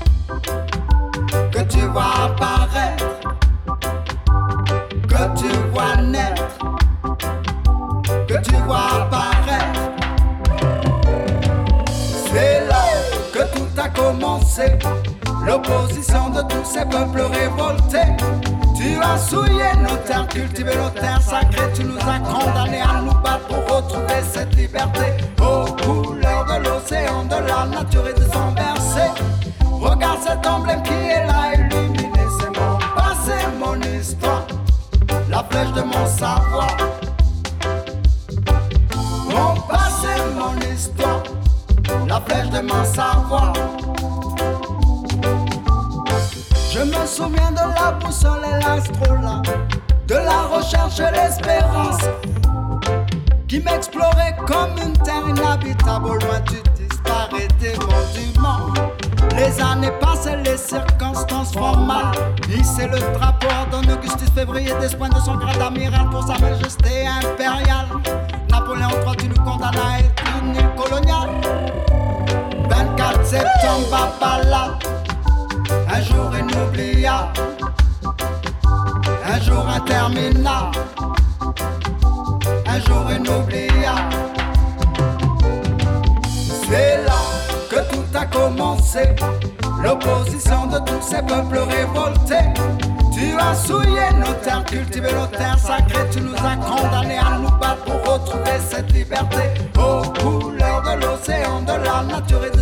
[1.52, 3.10] que tu vois apparaître?
[5.10, 5.59] que tu
[12.32, 12.84] C'est là
[13.32, 14.78] que tout a commencé,
[15.44, 18.16] l'opposition de tous ces peuples révoltés.
[18.76, 23.18] Tu as souillé nos terres, cultivé nos terres sacrées, tu nous as condamnés à nous
[23.20, 25.14] battre pour retrouver cette liberté.
[25.40, 28.20] Aux couleurs de l'océan, de la nature et de.
[29.80, 34.46] Regarde cet emblème qui est là, illuminé, c'est mon passé, mon histoire
[35.30, 36.89] la flèche de mon savoir.
[42.20, 43.52] la flèche de mon savoir.
[46.72, 49.46] Je me souviens de la boussole et l'astrolabe,
[50.06, 52.02] de la recherche et l'espérance,
[53.48, 57.74] qui m'explorait comme une terre inhabitable au loin du disparaît des.
[59.36, 62.12] Les années passent les circonstances font mal.
[62.48, 67.06] Hissez le drapeau d'un Augustus février des soins de son grade amiral pour sa majesté
[67.06, 67.86] impériale.
[68.50, 71.99] Napoléon III, tu nous condamnes à être une coloniale.
[73.00, 74.78] 24 septembre, Bala,
[75.88, 77.40] un jour inoubliable,
[79.24, 80.76] un jour interminable,
[82.66, 84.14] un jour inoubliable.
[86.68, 87.20] C'est là
[87.70, 89.14] que tout a commencé,
[89.82, 92.52] l'opposition de tous ces peuples révoltés.
[93.14, 97.50] Tu as souillé nos terres, cultivé nos terres sacrées, tu nous as condamnés à nous
[97.58, 99.42] battre pour retrouver cette liberté.
[99.78, 100.79] Aux couleurs de
[101.20, 102.60] l'océan, de la nature et de.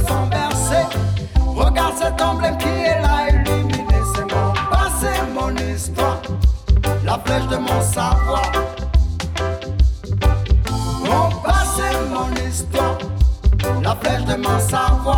[1.41, 6.21] Regarde cet emblème qui est là, illuminé, c'est mon passé, mon histoire,
[7.05, 8.53] la flèche de mon savoir.
[11.05, 12.99] Mon passé, mon histoire,
[13.83, 15.18] la flèche de mon savoir.